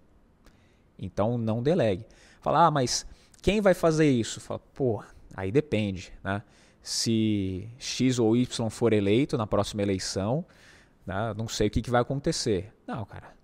Então, 0.98 1.38
não 1.38 1.62
delegue. 1.62 2.04
Fala, 2.42 2.66
ah, 2.66 2.72
mas 2.72 3.06
quem 3.44 3.62
vai 3.62 3.76
fazer 3.76 4.10
isso? 4.10 4.42
Fala, 4.42 4.60
pô, 4.74 5.04
aí 5.36 5.52
depende, 5.52 6.12
né? 6.24 6.42
Se 6.82 7.70
X 7.78 8.18
ou 8.18 8.36
Y 8.36 8.70
for 8.72 8.92
eleito 8.92 9.38
na 9.38 9.46
próxima 9.46 9.84
eleição, 9.84 10.44
né, 11.06 11.32
não 11.38 11.48
sei 11.48 11.68
o 11.68 11.72
que, 11.72 11.82
que 11.82 11.92
vai 11.92 12.02
acontecer. 12.02 12.74
Não, 12.88 13.06
cara, 13.06 13.36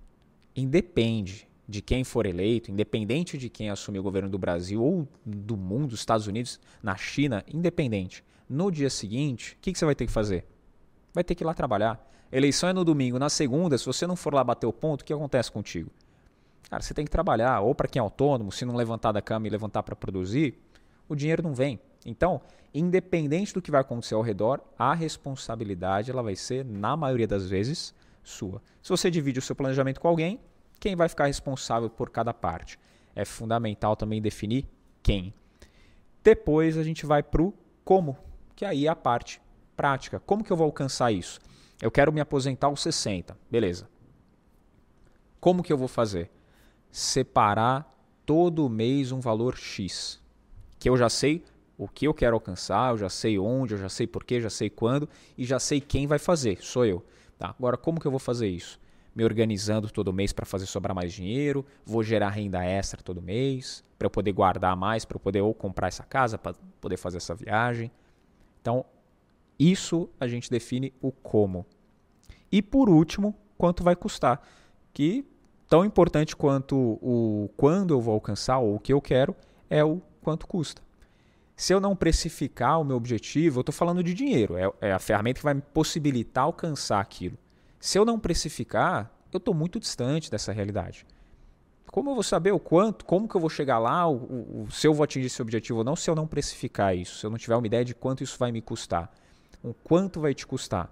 independe 0.55 1.47
de 1.67 1.83
quem 1.83 2.03
for 2.03 2.25
eleito, 2.25 2.71
independente 2.71 3.38
de 3.38 3.47
quem 3.47 3.69
assumir 3.69 4.00
o 4.00 4.03
governo 4.03 4.29
do 4.29 4.39
Brasil 4.39 4.83
ou 4.83 5.07
do 5.23 5.55
mundo, 5.55 5.88
dos 5.88 6.00
Estados 6.00 6.25
Unidos, 6.25 6.59
na 6.81 6.95
China, 6.95 7.43
independente 7.47 8.23
no 8.51 8.70
dia 8.70 8.89
seguinte, 8.89 9.53
o 9.53 9.62
que, 9.62 9.72
que 9.72 9.79
você 9.79 9.86
vai 9.86 9.96
ter 9.96 10.05
que 10.05 10.12
fazer? 10.12 10.46
Vai 11.13 11.24
ter 11.24 11.36
que 11.36 11.43
ir 11.43 11.46
lá 11.46 11.53
trabalhar. 11.53 12.05
Eleição 12.29 12.67
é 12.67 12.74
no 12.74 12.84
domingo. 12.84 13.17
Na 13.17 13.29
segunda, 13.29 13.77
se 13.77 13.86
você 13.86 14.05
não 14.05 14.15
for 14.15 14.34
lá 14.34 14.43
bater 14.43 14.67
o 14.67 14.74
ponto, 14.74 15.01
o 15.01 15.05
que 15.05 15.13
acontece 15.13 15.50
contigo? 15.50 15.89
Cara, 16.70 16.84
você 16.84 16.93
tem 16.93 17.05
que 17.05 17.12
trabalhar. 17.12 17.62
Ou 17.62 17.74
para 17.74 17.88
quem 17.88 18.00
é 18.00 18.03
autônomo, 18.03 18.51
se 18.51 18.65
não 18.65 18.75
levantar 18.75 19.13
da 19.13 19.22
cama 19.22 19.48
e 19.48 19.50
levantar 19.50 19.84
para 19.84 19.96
produzir, 19.96 20.60
o 21.08 21.15
dinheiro 21.15 21.41
não 21.41 21.53
vem. 21.53 21.79
Então, 22.05 22.41
independente 22.74 23.53
do 23.53 23.62
que 23.62 23.72
vai 23.72 23.79
acontecer 23.79 24.15
ao 24.15 24.22
redor, 24.22 24.60
a 24.77 24.93
responsabilidade 24.93 26.12
ela 26.12 26.22
vai 26.22 26.36
ser, 26.36 26.65
na 26.65 26.98
maioria 26.98 27.27
das 27.27 27.48
vezes, 27.48 27.93
sua. 28.22 28.62
Se 28.81 28.89
você 28.89 29.10
divide 29.10 29.39
o 29.39 29.41
seu 29.41 29.55
planejamento 29.55 30.01
com 30.01 30.10
alguém, 30.10 30.41
quem 30.77 30.93
vai 30.93 31.08
ficar 31.08 31.27
responsável 31.27 31.89
por 31.89 32.10
cada 32.10 32.34
parte? 32.34 32.77
É 33.15 33.24
fundamental 33.24 33.96
também 33.96 34.22
definir 34.22 34.65
quem. 35.01 35.34
Depois 36.22 36.77
a 36.77 36.84
gente 36.84 37.05
vai 37.05 37.24
para 37.24 37.41
o 37.41 37.53
como 37.84 38.17
que 38.62 38.65
aí 38.65 38.86
é 38.86 38.89
a 38.89 38.96
parte 38.96 39.41
prática. 39.75 40.20
Como 40.20 40.44
que 40.44 40.51
eu 40.51 40.56
vou 40.56 40.65
alcançar 40.65 41.12
isso? 41.12 41.39
Eu 41.82 41.89
quero 41.89 42.13
me 42.13 42.22
aposentar 42.22 42.68
aos 42.68 42.84
60, 42.84 43.36
beleza. 43.50 43.89
Como 45.39 45.63
que 45.63 45.74
eu 45.74 45.77
vou 45.80 45.88
fazer? 45.88 46.30
Separar 46.91 47.91
todo 48.24 48.70
mês 48.70 49.12
um 49.12 49.20
valor 49.20 49.58
X, 49.58 50.22
que 50.77 50.88
eu 50.88 50.96
já 50.96 51.10
sei 51.10 51.44
o 51.75 51.88
que 51.88 52.06
eu 52.06 52.13
quero 52.13 52.36
alcançar, 52.36 52.91
eu 52.91 53.00
já 53.00 53.10
sei 53.10 53.39
onde, 53.39 53.74
eu 53.74 53.80
já 53.80 53.89
sei 53.89 54.06
porquê, 54.06 54.39
já 54.39 54.51
sei 54.51 54.70
quando 54.70 55.10
e 55.36 55.44
já 55.44 55.58
sei 55.58 55.82
quem 55.82 56.06
vai 56.06 56.20
fazer, 56.20 56.60
sou 56.62 56.86
eu. 56.86 57.03
Tá? 57.39 57.56
Agora, 57.58 57.77
como 57.77 58.00
que 58.00 58.06
eu 58.06 58.12
vou 58.12 58.20
fazer 58.20 58.48
isso? 58.48 58.80
Me 59.15 59.24
organizando 59.24 59.89
todo 59.89 60.13
mês 60.13 60.32
para 60.32 60.46
fazer 60.46 60.68
sobrar 60.68 60.94
mais 60.94 61.12
dinheiro, 61.12 61.65
vou 61.84 62.03
gerar 62.03 62.30
renda 62.30 62.63
extra 62.63 63.01
todo 63.01 63.24
mês, 63.24 63.84
para 63.98 64.06
eu 64.06 64.12
poder 64.12 64.34
guardar 64.34 64.77
mais, 64.77 65.03
para 65.03 65.15
eu 65.15 65.20
poder 65.20 65.41
ou 65.41 65.51
comprar 65.51 65.88
essa 65.88 66.03
casa, 66.03 66.38
para 66.38 66.53
poder 66.80 66.98
fazer 66.98 67.18
essa 67.18 67.34
viagem. 67.34 67.91
Então, 68.62 68.86
isso 69.60 70.10
a 70.20 70.27
gente 70.27 70.50
define 70.50 70.94
o 71.01 71.12
como. 71.12 71.65
E 72.51 72.62
por 72.62 72.89
último, 72.89 73.36
quanto 73.58 73.84
vai 73.84 73.96
custar, 73.96 74.41
que 74.94 75.25
tão 75.68 75.86
importante 75.86 76.36
quanto 76.36 76.75
o 77.01 77.50
quando 77.56 77.94
eu 77.94 78.01
vou 78.01 78.13
alcançar 78.13 78.60
ou 78.60 78.75
o 78.75 78.80
que 78.80 78.91
eu 78.91 79.01
quero 79.01 79.36
é 79.70 79.84
o 79.84 80.01
quanto 80.22 80.48
custa. 80.48 80.82
Se 81.56 81.74
eu 81.74 81.80
não 81.80 81.96
precificar 81.96 82.82
o 82.82 82.84
meu 82.84 82.98
objetivo, 82.98 83.60
eu 83.60 83.62
estou 83.62 83.74
falando 83.74 84.03
de 84.03 84.13
dinheiro, 84.13 84.58
é, 84.58 84.89
é, 84.89 84.91
a 84.91 85.00
ferramenta 85.00 85.39
que 85.39 85.44
vai 85.44 85.53
me 85.53 85.62
possibilitar 85.62 86.46
alcançar 86.46 87.00
aquilo. 87.00 87.38
Se 87.80 87.98
eu 87.98 88.03
não 88.03 88.20
precificar, 88.20 89.12
eu 89.32 89.38
estou 89.38 89.53
muito 89.53 89.80
distante 89.80 90.30
dessa 90.30 90.51
realidade. 90.51 91.06
Como 91.91 92.10
eu 92.10 92.13
vou 92.13 92.24
saber 92.24 92.53
o 92.53 92.60
quanto, 92.60 93.03
como 93.03 93.27
que 93.27 93.36
eu 93.36 93.41
vou 93.41 93.50
chegar 93.50 93.77
lá, 93.77 94.07
o, 94.07 94.15
o, 94.15 94.67
se 94.71 94.88
eu 94.88 94.93
vou 94.93 95.03
atingir 95.03 95.27
esse 95.27 95.41
objetivo 95.41 95.79
ou 95.79 95.83
não, 95.83 95.93
se 95.93 96.10
eu 96.10 96.15
não 96.15 96.25
precificar 96.25 96.95
isso, 96.95 97.17
se 97.17 97.25
eu 97.25 97.29
não 97.29 97.38
tiver 97.38 97.55
uma 97.55 97.67
ideia 97.67 97.83
de 97.83 97.93
quanto 97.93 98.24
isso 98.24 98.39
vai 98.39 98.50
me 98.50 98.62
custar? 98.62 99.12
O 99.62 99.74
quanto 99.74 100.21
vai 100.21 100.33
te 100.33 100.48
custar? 100.48 100.89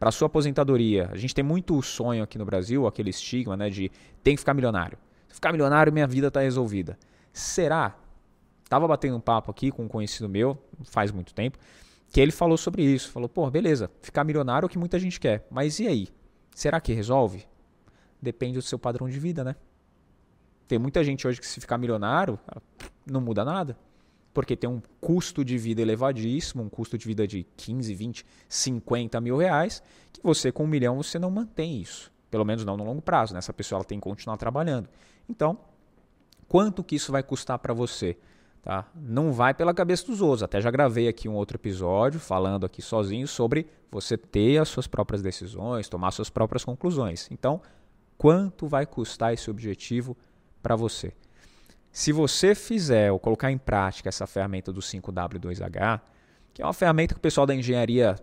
Para 0.00 0.08
a 0.08 0.12
sua 0.12 0.26
aposentadoria, 0.26 1.10
a 1.12 1.16
gente 1.16 1.34
tem 1.34 1.44
muito 1.44 1.80
sonho 1.82 2.24
aqui 2.24 2.38
no 2.38 2.46
Brasil, 2.46 2.86
aquele 2.86 3.10
estigma 3.10 3.58
né, 3.58 3.68
de 3.68 3.92
tem 4.22 4.34
que 4.34 4.40
ficar 4.40 4.54
milionário. 4.54 4.96
Se 5.28 5.34
ficar 5.34 5.52
milionário, 5.52 5.92
minha 5.92 6.06
vida 6.06 6.28
está 6.28 6.40
resolvida. 6.40 6.98
Será? 7.30 7.94
Tava 8.70 8.88
batendo 8.88 9.16
um 9.16 9.20
papo 9.20 9.50
aqui 9.50 9.70
com 9.70 9.84
um 9.84 9.88
conhecido 9.88 10.30
meu, 10.30 10.56
faz 10.82 11.12
muito 11.12 11.34
tempo, 11.34 11.58
que 12.10 12.20
ele 12.20 12.32
falou 12.32 12.56
sobre 12.56 12.82
isso. 12.82 13.10
Falou, 13.10 13.28
pô, 13.28 13.50
beleza, 13.50 13.90
ficar 14.00 14.24
milionário 14.24 14.64
é 14.64 14.66
o 14.66 14.68
que 14.68 14.78
muita 14.78 14.98
gente 14.98 15.20
quer. 15.20 15.46
Mas 15.50 15.78
e 15.78 15.86
aí? 15.86 16.08
Será 16.54 16.80
que 16.80 16.92
resolve? 16.92 17.46
Depende 18.20 18.54
do 18.54 18.62
seu 18.62 18.78
padrão 18.78 19.08
de 19.08 19.18
vida, 19.20 19.44
né? 19.44 19.56
Tem 20.66 20.78
muita 20.78 21.02
gente 21.04 21.26
hoje 21.26 21.40
que 21.40 21.46
se 21.46 21.60
ficar 21.60 21.78
milionário, 21.78 22.38
não 23.06 23.20
muda 23.20 23.44
nada. 23.44 23.76
Porque 24.32 24.56
tem 24.56 24.68
um 24.68 24.80
custo 25.00 25.44
de 25.44 25.58
vida 25.58 25.82
elevadíssimo, 25.82 26.62
um 26.62 26.68
custo 26.68 26.96
de 26.96 27.06
vida 27.06 27.26
de 27.26 27.46
15, 27.56 27.94
20, 27.94 28.26
50 28.48 29.20
mil 29.20 29.36
reais, 29.36 29.82
que 30.12 30.20
você 30.22 30.50
com 30.50 30.64
um 30.64 30.66
milhão 30.66 30.96
você 30.96 31.18
não 31.18 31.30
mantém 31.30 31.80
isso. 31.80 32.10
Pelo 32.30 32.44
menos 32.44 32.64
não 32.64 32.76
no 32.76 32.84
longo 32.84 33.02
prazo. 33.02 33.34
Né? 33.34 33.38
Essa 33.38 33.52
pessoa 33.52 33.78
ela 33.78 33.84
tem 33.84 33.98
que 33.98 34.04
continuar 34.04 34.38
trabalhando. 34.38 34.88
Então, 35.28 35.58
quanto 36.48 36.82
que 36.82 36.96
isso 36.96 37.12
vai 37.12 37.22
custar 37.22 37.58
para 37.58 37.74
você? 37.74 38.16
Tá? 38.62 38.86
Não 38.94 39.32
vai 39.32 39.52
pela 39.52 39.74
cabeça 39.74 40.06
dos 40.06 40.22
outros. 40.22 40.42
Até 40.42 40.60
já 40.60 40.70
gravei 40.70 41.08
aqui 41.08 41.28
um 41.28 41.34
outro 41.34 41.58
episódio 41.58 42.18
falando 42.18 42.64
aqui 42.64 42.80
sozinho 42.80 43.28
sobre 43.28 43.66
você 43.90 44.16
ter 44.16 44.58
as 44.58 44.68
suas 44.68 44.86
próprias 44.86 45.20
decisões, 45.20 45.88
tomar 45.88 46.10
suas 46.12 46.30
próprias 46.30 46.64
conclusões. 46.64 47.28
Então, 47.30 47.60
quanto 48.16 48.66
vai 48.66 48.86
custar 48.86 49.34
esse 49.34 49.50
objetivo 49.50 50.16
para 50.62 50.76
você. 50.76 51.12
Se 51.90 52.12
você 52.12 52.54
fizer 52.54 53.12
ou 53.12 53.18
colocar 53.18 53.50
em 53.50 53.58
prática 53.58 54.08
essa 54.08 54.26
ferramenta 54.26 54.72
do 54.72 54.80
5W2H, 54.80 56.00
que 56.54 56.62
é 56.62 56.64
uma 56.64 56.72
ferramenta 56.72 57.14
que 57.14 57.18
o 57.18 57.22
pessoal 57.22 57.46
da 57.46 57.54
engenharia 57.54 58.16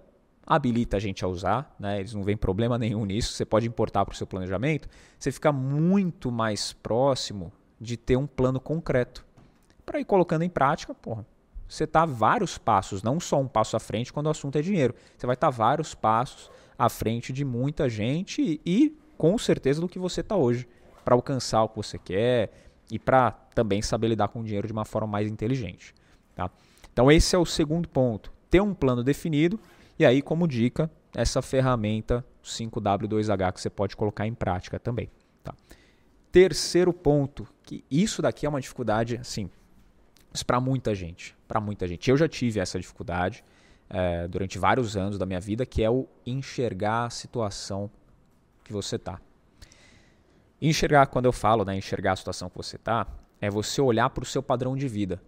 habilita 0.45 0.97
a 0.97 0.99
gente 0.99 1.23
a 1.23 1.27
usar, 1.27 1.75
né? 1.79 1.99
eles 1.99 2.13
não 2.13 2.23
veem 2.23 2.37
problema 2.37 2.79
nenhum 2.79 3.05
nisso, 3.05 3.33
você 3.33 3.45
pode 3.45 3.67
importar 3.67 4.03
para 4.05 4.13
o 4.13 4.15
seu 4.15 4.25
planejamento, 4.25 4.89
você 5.19 5.31
fica 5.31 5.51
muito 5.51 6.31
mais 6.31 6.73
próximo 6.73 7.51
de 7.79 7.95
ter 7.95 8.17
um 8.17 8.25
plano 8.25 8.59
concreto. 8.59 9.23
Para 9.85 9.99
ir 9.99 10.05
colocando 10.05 10.41
em 10.41 10.49
prática, 10.49 10.95
porra, 10.95 11.25
você 11.67 11.83
está 11.83 12.03
vários 12.03 12.57
passos, 12.57 13.03
não 13.03 13.19
só 13.19 13.39
um 13.39 13.47
passo 13.47 13.77
à 13.77 13.79
frente 13.79 14.11
quando 14.11 14.25
o 14.25 14.31
assunto 14.31 14.57
é 14.57 14.61
dinheiro. 14.61 14.95
Você 15.15 15.27
vai 15.27 15.35
estar 15.35 15.51
tá 15.51 15.51
vários 15.51 15.93
passos 15.93 16.49
à 16.77 16.89
frente 16.89 17.31
de 17.31 17.45
muita 17.45 17.87
gente 17.87 18.41
e, 18.41 18.61
e 18.65 18.97
com 19.15 19.37
certeza 19.37 19.79
do 19.79 19.87
que 19.87 19.99
você 19.99 20.21
está 20.21 20.35
hoje 20.35 20.67
para 21.03 21.15
alcançar 21.15 21.63
o 21.63 21.69
que 21.69 21.77
você 21.77 21.97
quer 21.97 22.51
e 22.91 22.97
para 22.97 23.31
também 23.31 23.81
saber 23.81 24.07
lidar 24.07 24.29
com 24.29 24.41
o 24.41 24.43
dinheiro 24.43 24.67
de 24.67 24.73
uma 24.73 24.85
forma 24.85 25.07
mais 25.07 25.27
inteligente. 25.29 25.93
Tá? 26.35 26.49
Então, 26.91 27.11
esse 27.11 27.35
é 27.35 27.39
o 27.39 27.45
segundo 27.45 27.87
ponto. 27.87 28.31
Ter 28.49 28.61
um 28.61 28.73
plano 28.73 29.03
definido 29.03 29.59
e 29.97 30.05
aí, 30.05 30.21
como 30.21 30.47
dica, 30.47 30.89
essa 31.13 31.41
ferramenta 31.41 32.25
5W2H 32.43 33.53
que 33.53 33.61
você 33.61 33.69
pode 33.69 33.95
colocar 33.95 34.25
em 34.25 34.33
prática 34.33 34.79
também. 34.79 35.09
Tá? 35.43 35.53
Terceiro 36.31 36.93
ponto, 36.93 37.47
que 37.63 37.83
isso 37.89 38.21
daqui 38.21 38.45
é 38.45 38.49
uma 38.49 38.61
dificuldade, 38.61 39.17
assim, 39.17 39.49
para 40.45 40.59
muita 40.59 40.95
gente. 40.95 41.35
Para 41.47 41.59
muita 41.59 41.87
gente. 41.87 42.09
Eu 42.09 42.17
já 42.17 42.27
tive 42.27 42.59
essa 42.59 42.79
dificuldade 42.79 43.43
é, 43.89 44.27
durante 44.27 44.57
vários 44.57 44.95
anos 44.95 45.17
da 45.17 45.25
minha 45.25 45.39
vida, 45.39 45.65
que 45.65 45.83
é 45.83 45.89
o 45.89 46.07
enxergar 46.25 47.05
a 47.05 47.09
situação 47.09 47.89
que 48.63 48.71
você 48.71 48.95
está. 48.95 49.19
Enxergar, 50.61 51.07
quando 51.07 51.25
eu 51.25 51.31
falo, 51.31 51.63
né, 51.63 51.75
enxergar 51.77 52.13
a 52.13 52.15
situação 52.15 52.49
que 52.49 52.57
você 52.57 52.75
está, 52.75 53.07
é 53.39 53.49
você 53.49 53.81
olhar 53.81 54.09
para 54.09 54.23
o 54.23 54.25
seu 54.25 54.43
padrão 54.43 54.75
de 54.75 54.87
vida. 54.87 55.21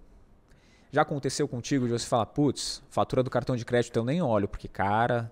Já 0.91 1.03
aconteceu 1.03 1.47
contigo 1.47 1.85
de 1.85 1.93
você 1.93 2.05
falar, 2.05 2.25
putz, 2.25 2.83
fatura 2.89 3.23
do 3.23 3.29
cartão 3.29 3.55
de 3.55 3.63
crédito 3.63 3.95
eu 3.95 4.03
nem 4.03 4.21
olho, 4.21 4.47
porque, 4.47 4.67
cara, 4.67 5.31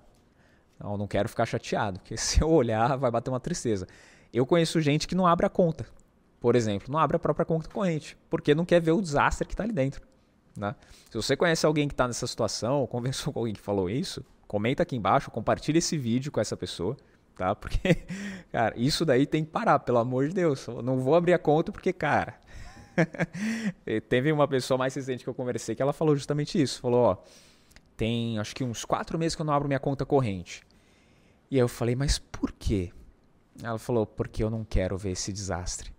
eu 0.80 0.98
não 0.98 1.06
quero 1.06 1.28
ficar 1.28 1.46
chateado, 1.46 2.00
porque 2.00 2.16
se 2.18 2.42
eu 2.42 2.50
olhar 2.50 2.96
vai 2.98 3.12
bater 3.12 3.30
uma 3.30 3.40
tristeza. 3.40 3.88
Eu 4.32 4.46
conheço 4.46 4.80
gente 4.80 5.08
que 5.08 5.16
não 5.16 5.28
abre 5.28 5.46
a 5.46 5.50
conta, 5.50 5.86
por 6.40 6.56
exemplo, 6.56 6.90
não 6.90 7.00
abre 7.00 7.18
a 7.18 7.20
própria 7.20 7.46
conta 7.46 7.70
corrente, 7.70 8.18
porque 8.30 8.56
não 8.56 8.64
quer 8.64 8.80
ver 8.80 8.92
o 8.92 9.02
desastre 9.02 9.46
que 9.46 9.54
está 9.54 9.64
ali 9.64 9.74
dentro. 9.74 10.08
Né? 10.56 10.74
Se 11.10 11.18
você 11.18 11.36
conhece 11.36 11.66
alguém 11.66 11.88
que 11.88 11.94
está 11.94 12.08
nessa 12.08 12.26
situação, 12.26 12.80
ou 12.80 12.88
conversou 12.88 13.34
com 13.34 13.40
alguém 13.40 13.54
que 13.54 13.60
falou 13.60 13.90
isso, 13.90 14.24
comenta 14.48 14.84
aqui 14.84 14.96
embaixo, 14.96 15.30
compartilha 15.30 15.80
esse 15.80 15.98
vídeo 15.98 16.32
com 16.32 16.40
essa 16.40 16.56
pessoa 16.56 16.96
tá? 17.40 17.56
Porque, 17.56 18.04
cara, 18.52 18.74
isso 18.78 19.06
daí 19.06 19.26
tem 19.26 19.46
que 19.46 19.50
parar, 19.50 19.80
pelo 19.80 19.98
amor 19.98 20.28
de 20.28 20.34
Deus. 20.34 20.68
Eu 20.68 20.82
não 20.82 21.00
vou 21.00 21.16
abrir 21.16 21.34
a 21.34 21.40
conta 21.40 21.72
porque, 21.72 21.94
cara. 21.94 22.36
Teve 24.10 24.30
uma 24.30 24.46
pessoa 24.46 24.78
mais 24.78 24.94
recente 24.94 25.24
que 25.24 25.30
eu 25.30 25.34
conversei 25.34 25.74
que 25.74 25.82
ela 25.82 25.94
falou 25.94 26.18
justamente 26.18 26.62
isso. 26.62 26.82
Falou, 26.82 27.00
ó, 27.00 27.18
tem 27.96 28.38
acho 28.38 28.54
que 28.54 28.64
uns 28.64 28.84
quatro 28.84 29.18
meses 29.18 29.38
que 29.38 29.42
eu 29.42 29.46
não 29.46 29.54
abro 29.54 29.70
minha 29.70 29.80
conta 29.80 30.06
corrente. 30.06 30.64
E 31.50 31.56
aí 31.56 31.62
eu 31.62 31.70
falei, 31.70 31.96
mas 31.96 32.20
por 32.20 32.52
quê? 32.52 32.92
Ela 33.64 33.80
falou, 33.80 34.06
porque 34.06 34.44
eu 34.44 34.50
não 34.50 34.66
quero 34.66 34.98
ver 34.98 35.12
esse 35.12 35.32
desastre. 35.32 35.94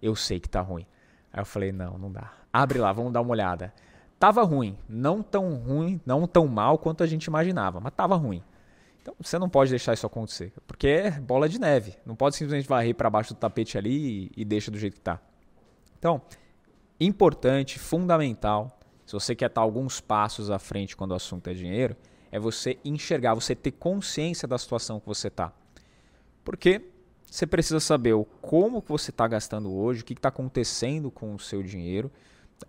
Eu 0.00 0.16
sei 0.16 0.40
que 0.40 0.48
tá 0.48 0.62
ruim. 0.62 0.86
Aí 1.30 1.42
eu 1.42 1.46
falei, 1.46 1.72
não, 1.72 1.98
não 1.98 2.10
dá. 2.10 2.32
Abre 2.50 2.78
lá, 2.78 2.90
vamos 2.90 3.12
dar 3.12 3.20
uma 3.20 3.32
olhada. 3.32 3.72
Tava 4.18 4.42
ruim, 4.42 4.78
não 4.88 5.22
tão 5.22 5.56
ruim, 5.56 6.00
não 6.06 6.26
tão 6.26 6.48
mal 6.48 6.78
quanto 6.78 7.02
a 7.02 7.06
gente 7.06 7.26
imaginava, 7.26 7.80
mas 7.80 7.92
tava 7.94 8.16
ruim. 8.16 8.42
Então 9.06 9.14
você 9.20 9.38
não 9.38 9.48
pode 9.48 9.70
deixar 9.70 9.94
isso 9.94 10.04
acontecer, 10.04 10.52
porque 10.66 10.88
é 10.88 11.12
bola 11.12 11.48
de 11.48 11.60
neve. 11.60 11.94
Não 12.04 12.16
pode 12.16 12.34
simplesmente 12.34 12.68
varrer 12.68 12.92
para 12.92 13.08
baixo 13.08 13.34
do 13.34 13.36
tapete 13.36 13.78
ali 13.78 14.32
e, 14.36 14.40
e 14.42 14.44
deixa 14.44 14.68
do 14.68 14.76
jeito 14.76 14.94
que 14.94 15.00
tá. 15.00 15.20
Então, 15.96 16.20
importante, 16.98 17.78
fundamental, 17.78 18.80
se 19.06 19.12
você 19.12 19.36
quer 19.36 19.46
estar 19.46 19.60
alguns 19.60 20.00
passos 20.00 20.50
à 20.50 20.58
frente 20.58 20.96
quando 20.96 21.12
o 21.12 21.14
assunto 21.14 21.48
é 21.48 21.54
dinheiro, 21.54 21.96
é 22.32 22.40
você 22.40 22.80
enxergar, 22.84 23.34
você 23.34 23.54
ter 23.54 23.70
consciência 23.70 24.48
da 24.48 24.58
situação 24.58 24.98
que 24.98 25.06
você 25.06 25.28
está. 25.28 25.52
Porque 26.44 26.82
você 27.30 27.46
precisa 27.46 27.78
saber 27.78 28.14
o 28.14 28.24
como 28.24 28.82
você 28.84 29.12
está 29.12 29.28
gastando 29.28 29.72
hoje, 29.72 30.00
o 30.00 30.04
que 30.04 30.14
está 30.14 30.30
acontecendo 30.30 31.12
com 31.12 31.32
o 31.32 31.38
seu 31.38 31.62
dinheiro 31.62 32.10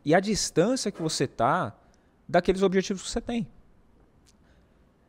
e 0.06 0.13
a 0.13 0.20
distância 0.20 0.91
que 0.91 1.01
você 1.01 1.24
está 1.24 1.75
daqueles 2.29 2.62
objetivos 2.62 3.01
que 3.01 3.10
você 3.10 3.22
tem. 3.22 3.48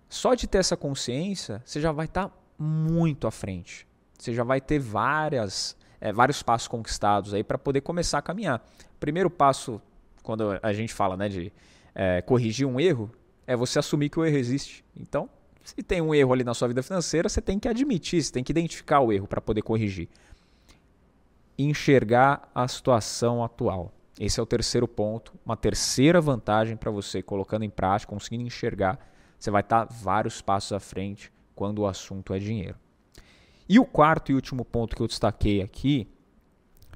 Só 0.08 0.34
de 0.34 0.46
ter 0.46 0.58
essa 0.58 0.76
consciência, 0.76 1.62
você 1.64 1.80
já 1.80 1.92
vai 1.92 2.06
estar 2.06 2.28
tá 2.28 2.34
muito 2.58 3.26
à 3.26 3.30
frente. 3.30 3.86
Você 4.18 4.32
já 4.32 4.42
vai 4.42 4.60
ter 4.60 4.78
várias, 4.78 5.76
é, 6.00 6.12
vários 6.12 6.42
passos 6.42 6.66
conquistados 6.66 7.34
aí 7.34 7.44
para 7.44 7.58
poder 7.58 7.82
começar 7.82 8.18
a 8.18 8.22
caminhar. 8.22 8.64
Primeiro 8.98 9.30
passo, 9.30 9.80
quando 10.22 10.58
a 10.62 10.72
gente 10.72 10.92
fala 10.92 11.16
né, 11.16 11.28
de 11.28 11.52
é, 11.94 12.22
corrigir 12.22 12.66
um 12.66 12.80
erro, 12.80 13.10
é 13.46 13.54
você 13.54 13.78
assumir 13.78 14.08
que 14.08 14.18
o 14.18 14.24
erro 14.24 14.36
existe. 14.36 14.84
Então, 14.96 15.28
se 15.62 15.82
tem 15.82 16.00
um 16.00 16.14
erro 16.14 16.32
ali 16.32 16.44
na 16.44 16.54
sua 16.54 16.68
vida 16.68 16.82
financeira, 16.82 17.28
você 17.28 17.40
tem 17.40 17.58
que 17.58 17.68
admitir, 17.68 18.22
você 18.22 18.32
tem 18.32 18.42
que 18.42 18.52
identificar 18.52 19.00
o 19.00 19.12
erro 19.12 19.26
para 19.26 19.40
poder 19.40 19.62
corrigir. 19.62 20.08
Enxergar 21.58 22.50
a 22.54 22.66
situação 22.66 23.44
atual. 23.44 23.92
Esse 24.18 24.40
é 24.40 24.42
o 24.42 24.46
terceiro 24.46 24.88
ponto, 24.88 25.32
uma 25.46 25.56
terceira 25.56 26.20
vantagem 26.20 26.76
para 26.76 26.90
você 26.90 27.22
colocando 27.22 27.64
em 27.64 27.70
prática, 27.70 28.10
conseguindo 28.10 28.44
enxergar, 28.44 28.98
você 29.38 29.50
vai 29.50 29.60
estar 29.60 29.84
vários 29.84 30.40
passos 30.40 30.72
à 30.72 30.80
frente 30.80 31.32
quando 31.54 31.80
o 31.80 31.86
assunto 31.86 32.34
é 32.34 32.38
dinheiro. 32.38 32.76
E 33.68 33.78
o 33.78 33.84
quarto 33.84 34.32
e 34.32 34.34
último 34.34 34.64
ponto 34.64 34.96
que 34.96 35.02
eu 35.02 35.06
destaquei 35.06 35.60
aqui, 35.60 36.08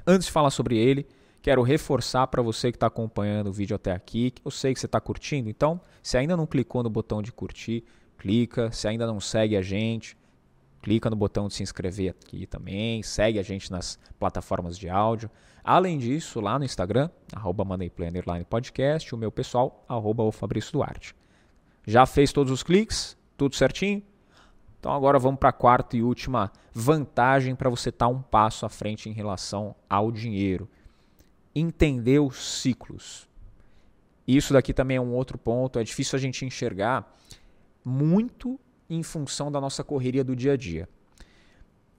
antes 0.07 0.27
de 0.27 0.33
falar 0.33 0.51
sobre 0.51 0.77
ele, 0.77 1.07
quero 1.43 1.63
reforçar 1.63 2.27
para 2.29 2.43
você 2.43 2.73
que 2.73 2.77
está 2.77 2.87
acompanhando 2.87 3.49
o 3.49 3.53
vídeo 3.53 3.77
até 3.77 3.93
aqui, 3.93 4.31
que 4.31 4.43
eu 4.45 4.51
sei 4.51 4.73
que 4.73 4.81
você 4.81 4.87
está 4.87 5.01
curtindo, 5.01 5.51
então, 5.51 5.81
se 6.03 6.17
ainda 6.17 6.37
não 6.37 6.47
clicou 6.47 6.83
no 6.83 6.89
botão 6.89 7.21
de 7.21 7.31
curtir, 7.33 7.85
clica. 8.23 8.71
Se 8.71 8.87
ainda 8.87 9.07
não 9.07 9.19
segue 9.19 9.57
a 9.57 9.63
gente, 9.63 10.17
clica 10.81 11.11
no 11.11 11.17
botão 11.17 11.49
de 11.49 11.55
se 11.55 11.63
inscrever 11.63 12.11
aqui 12.11 12.47
também. 12.47 13.03
Segue 13.03 13.39
a 13.39 13.43
gente 13.43 13.71
nas 13.71 13.99
plataformas 14.19 14.79
de 14.79 14.89
áudio. 14.89 15.29
Além 15.65 15.99
disso, 15.99 16.41
lá 16.41 16.59
no 16.59 16.65
Instagram, 16.65 17.11
arroba 17.33 17.65
Podcast, 18.49 19.15
o 19.15 19.19
meu 19.19 19.31
pessoal, 19.31 19.85
arroba 19.89 20.23
o 20.23 20.33
Fabrício 20.33 20.73
Duarte. 20.73 21.15
Já 21.87 22.07
fez 22.07 22.33
todos 22.33 22.53
os 22.53 22.63
cliques? 22.63 23.17
Tudo 23.37 23.57
certinho? 23.57 24.03
Então 24.79 24.93
agora 24.93 25.19
vamos 25.19 25.39
para 25.39 25.51
a 25.51 25.53
quarta 25.53 25.97
e 25.97 26.03
última 26.03 26.51
vantagem 26.73 27.55
para 27.55 27.71
você 27.71 27.89
estar 27.91 28.07
tá 28.07 28.13
um 28.13 28.21
passo 28.21 28.67
à 28.67 28.69
frente 28.69 29.09
em 29.09 29.13
relação 29.13 29.75
ao 29.89 30.11
dinheiro. 30.11 30.69
Entender 31.55 32.19
os 32.19 32.61
ciclos. 32.61 33.29
Isso 34.27 34.53
daqui 34.53 34.73
também 34.73 34.97
é 34.97 35.01
um 35.01 35.15
outro 35.15 35.37
ponto, 35.37 35.79
é 35.79 35.85
difícil 35.85 36.17
a 36.17 36.21
gente 36.21 36.45
enxergar 36.45 37.17
muito 37.85 38.59
em 38.89 39.03
função 39.03 39.51
da 39.51 39.61
nossa 39.61 39.83
correria 39.83 40.23
do 40.23 40.37
dia 40.37 40.53
a 40.53 40.57
dia. 40.57 40.89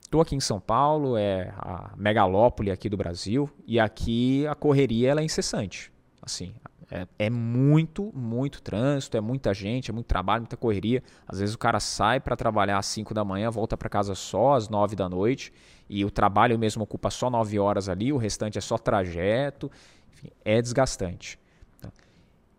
Estou 0.01 0.21
aqui 0.21 0.35
em 0.35 0.39
São 0.39 0.59
Paulo, 0.59 1.17
é 1.17 1.53
a 1.57 1.93
megalópole 1.97 2.69
aqui 2.69 2.87
do 2.87 2.95
Brasil, 2.95 3.49
e 3.65 3.79
aqui 3.79 4.45
a 4.45 4.55
correria 4.55 5.09
ela 5.09 5.21
é 5.21 5.23
incessante. 5.23 5.91
Assim, 6.21 6.53
é, 6.93 7.07
é, 7.17 7.29
muito, 7.29 8.11
muito 8.13 8.61
trânsito, 8.61 9.17
é 9.17 9.21
muita 9.21 9.51
gente, 9.51 9.89
é 9.89 9.93
muito 9.93 10.05
trabalho, 10.05 10.43
muita 10.43 10.55
correria. 10.55 11.01
Às 11.27 11.39
vezes 11.39 11.55
o 11.55 11.57
cara 11.57 11.79
sai 11.79 12.19
para 12.19 12.35
trabalhar 12.35 12.77
às 12.77 12.85
5 12.85 13.15
da 13.15 13.25
manhã, 13.25 13.49
volta 13.49 13.75
para 13.75 13.89
casa 13.89 14.13
só 14.13 14.53
às 14.53 14.69
9 14.69 14.95
da 14.95 15.09
noite, 15.09 15.51
e 15.89 16.05
o 16.05 16.11
trabalho 16.11 16.57
mesmo 16.59 16.83
ocupa 16.83 17.09
só 17.09 17.31
9 17.31 17.57
horas 17.57 17.89
ali, 17.89 18.13
o 18.13 18.17
restante 18.17 18.59
é 18.59 18.61
só 18.61 18.77
trajeto. 18.77 19.71
Enfim, 20.13 20.29
é 20.45 20.61
desgastante. 20.61 21.39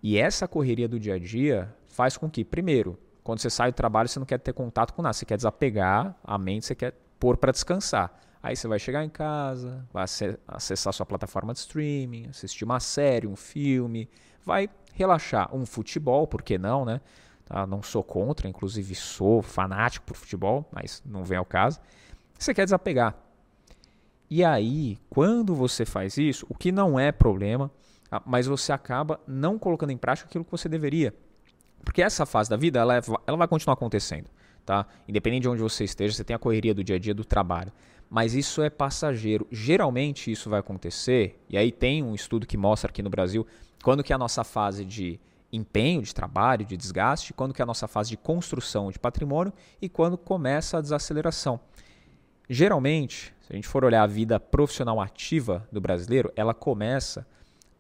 E 0.03 0.18
essa 0.18 0.49
correria 0.49 0.88
do 0.88 0.99
dia 0.99 1.14
a 1.14 1.18
dia 1.18 1.73
faz 1.87 2.16
com 2.16 2.29
que, 2.29 2.44
primeiro, 2.44 2.99
quando 3.23 3.38
você 3.38 3.49
sai 3.49 3.70
do 3.70 3.75
trabalho, 3.77 4.09
você 4.09 4.18
não 4.18 4.27
quer 4.27 4.40
ter 4.40 4.53
contato 4.53 4.92
com 4.94 5.01
nada, 5.01 5.12
você 5.12 5.25
quer 5.25 5.37
desapegar 5.37 6.14
a 6.25 6.37
mente, 6.37 6.66
você 6.66 6.75
quer 6.75 6.92
pôr 7.25 7.39
para 7.39 7.53
descansar. 7.53 8.13
Aí 8.43 8.55
você 8.55 8.69
vai 8.69 8.79
chegar 8.79 9.03
em 9.03 9.09
casa, 9.09 9.89
vai 9.91 10.05
acessar 10.47 10.93
sua 10.93 11.07
plataforma 11.07 11.55
de 11.55 11.61
streaming, 11.61 12.27
assistir 12.29 12.67
uma 12.67 12.79
série, 12.79 13.27
um 13.27 13.35
filme, 13.35 14.11
vai 14.45 14.69
relaxar. 14.93 15.49
Um 15.57 15.65
futebol, 15.65 16.27
por 16.27 16.43
que 16.43 16.59
não, 16.59 16.85
né? 16.85 17.01
Tá? 17.47 17.67
Não 17.67 17.83
sou 17.83 18.05
contra, 18.05 18.47
inclusive 18.47 18.95
sou 18.95 19.41
fanático 19.41 20.05
por 20.05 20.19
futebol, 20.19 20.69
mas 20.71 21.03
não 21.07 21.25
vem 21.25 21.39
ao 21.39 21.47
caso. 21.47 21.81
Você 22.39 22.53
quer 22.53 22.65
desapegar. 22.65 23.17
E 24.29 24.45
aí, 24.45 24.99
quando 25.09 25.55
você 25.55 25.87
faz 25.87 26.19
isso, 26.19 26.45
o 26.51 26.55
que 26.55 26.71
não 26.71 27.01
é 27.01 27.11
problema, 27.11 27.71
ah, 28.11 28.21
mas 28.27 28.47
você 28.47 28.71
acaba 28.71 29.19
não 29.27 29.59
colocando 29.59 29.93
em 29.93 29.97
prática 29.97 30.29
aquilo 30.29 30.45
que 30.45 30.51
você 30.51 30.69
deveria. 30.69 31.15
Porque 31.83 32.03
essa 32.03 32.27
fase 32.27 32.51
da 32.51 32.57
vida, 32.59 32.81
ela, 32.81 32.99
é, 32.99 33.01
ela 33.27 33.39
vai 33.39 33.49
continuar 33.49 33.73
acontecendo. 33.73 34.29
Tá? 34.64 34.87
Independente 35.07 35.42
de 35.42 35.48
onde 35.48 35.61
você 35.61 35.85
esteja, 35.85 36.14
você 36.14 36.24
tem 36.24 36.35
a 36.35 36.38
correria 36.38 36.74
do 36.74 36.83
dia 36.83 36.96
a 36.96 36.98
dia 36.98 37.14
do 37.14 37.24
trabalho. 37.24 37.72
Mas 38.09 38.35
isso 38.35 38.62
é 38.62 38.70
passageiro. 38.70 39.46
Geralmente 39.50 40.31
isso 40.31 40.48
vai 40.48 40.61
acontecer, 40.61 41.38
e 41.48 41.59
aí 41.59 41.70
tem 41.70 42.03
um 42.03 42.14
estudo 42.14 42.46
que 42.46 42.57
mostra 42.57 42.90
aqui 42.90 43.03
no 43.03 43.11
Brasil 43.11 43.46
quando 43.83 44.03
que 44.03 44.12
é 44.12 44.16
a 44.16 44.18
nossa 44.18 44.42
fase 44.44 44.85
de 44.85 45.20
empenho, 45.53 46.00
de 46.03 46.14
trabalho, 46.14 46.64
de 46.64 46.77
desgaste, 46.77 47.35
quando 47.35 47.53
que 47.53 47.61
é 47.61 47.64
a 47.64 47.66
nossa 47.66 47.87
fase 47.87 48.11
de 48.11 48.16
construção 48.16 48.90
de 48.90 48.98
patrimônio 48.98 49.53
e 49.81 49.88
quando 49.88 50.16
começa 50.16 50.79
a 50.79 50.81
desaceleração. 50.81 51.61
Geralmente, 52.48 53.35
se 53.42 53.53
a 53.53 53.55
gente 53.55 53.68
for 53.68 53.85
olhar 53.85 54.03
a 54.03 54.07
vida 54.07 54.40
profissional 54.40 55.00
ativa 55.00 55.68
do 55.70 55.81
brasileiro, 55.81 56.33
ela 56.35 56.55
começa 56.55 57.27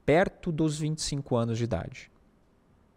perto 0.04 0.52
dos 0.52 0.78
25 0.78 1.36
anos 1.36 1.58
de 1.58 1.64
idade. 1.64 2.10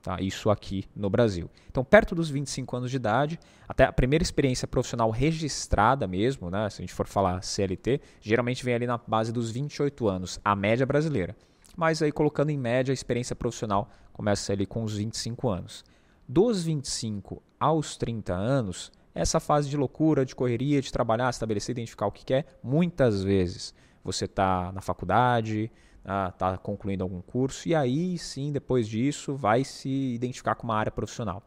Tá? 0.08 0.22
Isso 0.22 0.50
aqui 0.50 0.86
no 0.96 1.10
Brasil. 1.10 1.50
Então, 1.70 1.84
perto 1.84 2.16
dos 2.16 2.30
25 2.30 2.78
anos 2.78 2.90
de 2.90 2.96
idade, 2.96 3.38
até 3.68 3.84
a 3.84 3.92
primeira 3.92 4.24
experiência 4.24 4.66
profissional 4.66 5.10
registrada 5.10 6.08
mesmo, 6.08 6.50
né? 6.50 6.70
se 6.70 6.82
a 6.82 6.84
gente 6.84 6.94
for 6.94 7.06
falar 7.06 7.44
CLT, 7.44 8.00
geralmente 8.22 8.64
vem 8.64 8.74
ali 8.74 8.88
na 8.88 8.98
base 8.98 9.34
dos 9.34 9.52
28 9.52 10.08
anos, 10.08 10.40
a 10.46 10.56
média 10.56 10.86
brasileira. 10.86 11.36
Mas 11.76 12.02
aí, 12.02 12.10
colocando 12.10 12.52
em 12.52 12.58
média, 12.58 12.90
a 12.90 12.94
experiência 12.94 13.36
profissional 13.36 13.90
começa 14.14 14.54
ali 14.54 14.66
com 14.66 14.82
os 14.82 14.96
25 14.96 15.50
anos. 15.50 15.84
Dos 16.26 16.64
25 16.64 17.44
aos 17.60 17.98
30 17.98 18.34
anos, 18.34 18.94
essa 19.14 19.42
fase 19.42 19.70
de 19.70 19.76
loucura, 19.76 20.26
de 20.26 20.34
correria, 20.34 20.82
de 20.82 20.90
trabalhar, 20.90 21.30
estabelecer, 21.30 21.74
identificar 21.74 22.08
o 22.08 22.14
que 22.14 22.24
quer, 22.24 22.46
muitas 22.64 23.26
vezes 23.26 23.74
você 24.06 24.24
está 24.24 24.72
na 24.72 24.80
faculdade, 24.80 25.70
está 26.08 26.54
ah, 26.54 26.58
concluindo 26.58 27.04
algum 27.04 27.22
curso, 27.22 27.68
e 27.68 27.76
aí 27.76 28.18
sim, 28.18 28.52
depois 28.52 28.88
disso, 28.88 29.36
vai 29.36 29.66
se 29.66 29.90
identificar 29.90 30.56
com 30.56 30.64
uma 30.64 30.76
área 30.76 30.92
profissional. 30.92 31.44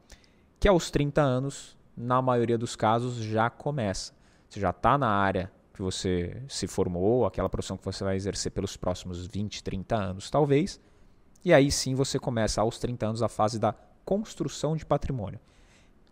Que 0.59 0.69
aos 0.69 0.91
30 0.91 1.23
anos, 1.23 1.79
na 1.97 2.21
maioria 2.21 2.59
dos 2.59 2.77
casos, 2.77 3.17
já 3.17 3.49
começa. 3.49 4.13
Você 4.49 4.61
já 4.61 4.71
está 4.71 4.99
na 4.99 5.09
área 5.09 5.51
que 5.73 5.81
você 5.81 6.43
se 6.47 6.67
formou, 6.67 7.25
aquela 7.25 7.49
profissão 7.49 7.79
que 7.79 7.85
você 7.85 8.05
vai 8.05 8.17
exercer 8.17 8.53
pelos 8.53 8.77
próximos 8.77 9.27
20, 9.27 9.65
30 9.65 9.97
anos, 9.97 10.31
talvez, 10.31 10.79
e 11.43 11.55
aí 11.55 11.71
sim 11.73 11.95
você 11.95 12.19
começa 12.19 12.61
aos 12.61 12.79
30 12.79 13.07
anos 13.07 13.23
a 13.23 13.29
fase 13.29 13.59
da 13.59 13.75
construção 14.05 14.77
de 14.77 14.85
patrimônio. 14.85 15.41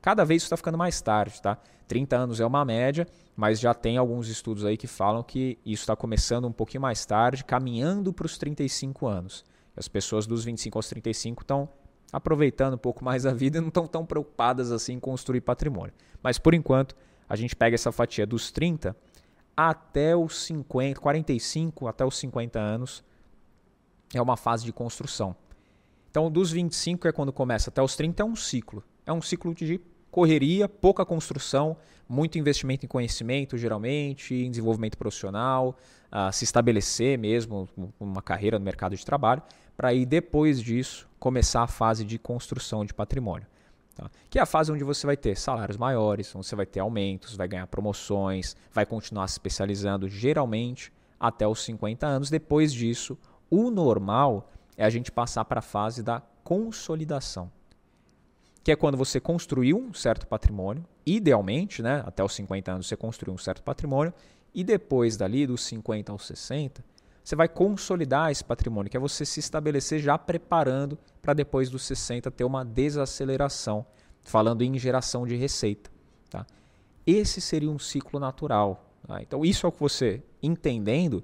Cada 0.01 0.25
vez 0.25 0.43
isso 0.43 0.47
está 0.47 0.57
ficando 0.57 0.79
mais 0.79 1.01
tarde, 1.01 1.41
tá? 1.43 1.59
30 1.87 2.17
anos 2.17 2.41
é 2.41 2.47
uma 2.47 2.65
média, 2.65 3.07
mas 3.35 3.59
já 3.59 3.73
tem 3.73 3.97
alguns 3.97 4.29
estudos 4.29 4.65
aí 4.65 4.77
que 4.77 4.87
falam 4.87 5.23
que 5.23 5.59
isso 5.65 5.83
está 5.83 5.97
começando 5.97 6.47
um 6.47 6.53
pouquinho 6.53 6.83
mais 6.83 7.05
tarde, 7.07 7.45
caminhando 7.45 8.13
para 8.13 8.27
os 8.27 8.37
35 8.37 9.07
anos. 9.07 9.45
As 9.77 9.89
pessoas 9.89 10.27
dos 10.27 10.45
25 10.45 10.77
aos 10.77 10.89
35 10.89 11.43
estão 11.43 11.69
aproveitando 12.13 12.75
um 12.75 12.79
pouco 12.79 13.05
mais 13.05 13.27
a 13.27 13.33
vida 13.33 13.59
e 13.59 13.61
não 13.61 13.69
estão 13.69 13.87
tão 13.87 14.05
preocupadas 14.05 14.71
assim 14.71 14.95
em 14.95 15.01
construir 15.01 15.41
patrimônio. 15.41 15.95
Mas 16.23 16.39
por 16.39 16.55
enquanto, 16.55 16.95
a 17.29 17.37
gente 17.37 17.55
pega 17.55 17.75
essa 17.75 17.93
fatia 17.93 18.27
dos 18.27 18.51
30 18.51 18.97
até 19.57 20.17
os 20.17 20.45
50, 20.45 21.01
45 21.01 21.89
até 21.89 22.05
os 22.05 22.17
50 22.19 22.59
anos 22.59 23.03
é 24.15 24.23
uma 24.23 24.37
fase 24.37 24.65
de 24.65 24.73
construção. 24.73 25.35
Então, 26.11 26.31
dos 26.31 26.51
25 26.51 27.07
é 27.07 27.13
quando 27.13 27.33
começa 27.33 27.69
até 27.71 27.83
os 27.83 27.95
30 27.95 28.23
é 28.23 28.27
um 28.27 28.35
ciclo. 28.35 28.83
É 29.09 29.13
um 29.13 29.23
ciclo 29.23 29.55
de 29.55 29.81
correria, 30.11 30.69
pouca 30.69 31.03
construção, 31.03 31.79
muito 32.07 32.39
investimento 32.39 32.85
em 32.85 32.89
conhecimento, 32.89 33.57
geralmente, 33.57 34.35
em 34.35 34.51
desenvolvimento 34.51 34.99
profissional, 34.99 35.79
uh, 36.13 36.31
se 36.31 36.45
estabelecer 36.45 37.17
mesmo 37.17 37.67
uma 37.99 38.21
carreira 38.21 38.59
no 38.59 38.65
mercado 38.67 38.95
de 38.95 39.03
trabalho, 39.07 39.43
para 39.75 39.89
aí 39.89 40.05
depois 40.05 40.61
disso 40.61 41.09
começar 41.19 41.63
a 41.63 41.67
fase 41.67 42.05
de 42.05 42.19
construção 42.19 42.85
de 42.85 42.93
patrimônio. 42.93 43.47
Tá? 43.95 44.11
Que 44.29 44.39
é 44.39 44.43
a 44.43 44.47
fase 44.47 44.71
onde 44.71 44.85
você 44.85 45.07
vai 45.07 45.17
ter 45.17 45.39
salários 45.39 45.79
maiores, 45.79 46.37
onde 46.37 46.47
você 46.47 46.55
vai 46.55 46.67
ter 46.67 46.81
aumentos, 46.81 47.35
vai 47.35 47.49
ganhar 47.49 47.67
promoções, 47.67 48.55
vai 48.71 48.85
continuar 48.85 49.27
se 49.29 49.37
especializando, 49.37 50.07
geralmente 50.07 50.93
até 51.19 51.49
os 51.49 51.65
50 51.65 52.07
anos. 52.07 52.29
Depois 52.29 52.75
disso, 52.75 53.17
o 53.51 53.71
normal 53.71 54.51
é 54.77 54.85
a 54.85 54.91
gente 54.91 55.11
passar 55.11 55.47
para 55.47 55.61
a 55.61 55.63
fase 55.63 56.03
da 56.03 56.21
consolidação, 56.45 57.51
que 58.63 58.73
é 58.73 58.77
quando 58.77 58.97
você 58.97 59.21
construiu 59.21 59.79
um 59.79 59.95
certo 59.95 60.27
patrimônio, 60.27 60.85
idealmente, 61.07 61.83
né, 61.83 62.03
até 62.07 62.23
os 62.23 62.35
50 62.35 62.73
anos 62.73 62.87
você 62.87 62.97
construiu 62.97 63.35
um 63.35 63.39
certo 63.39 63.63
patrimônio, 63.63 64.13
e 64.55 64.65
depois 64.65 65.17
dali, 65.17 65.47
dos 65.47 65.63
50 65.63 66.13
aos 66.13 66.27
60, 66.27 66.85
você 67.29 67.37
vai 67.37 67.47
consolidar 67.47 68.31
esse 68.31 68.43
patrimônio, 68.43 68.91
que 68.91 68.97
é 68.97 69.01
você 69.01 69.25
se 69.25 69.39
estabelecer 69.39 70.01
já 70.01 70.17
preparando 70.17 70.99
para 71.21 71.35
depois 71.35 71.69
dos 71.69 71.83
60 71.83 72.31
ter 72.31 72.45
uma 72.45 72.65
desaceleração, 72.65 73.85
falando 74.23 74.63
em 74.63 74.79
geração 74.79 75.27
de 75.27 75.37
receita. 75.37 75.91
Tá? 76.31 76.47
Esse 77.07 77.41
seria 77.41 77.71
um 77.71 77.79
ciclo 77.79 78.19
natural. 78.19 78.91
Tá? 79.07 79.23
Então, 79.23 79.45
isso 79.45 79.67
é 79.67 79.69
o 79.69 79.73
que 79.73 79.79
você 79.79 80.23
entendendo, 80.43 81.23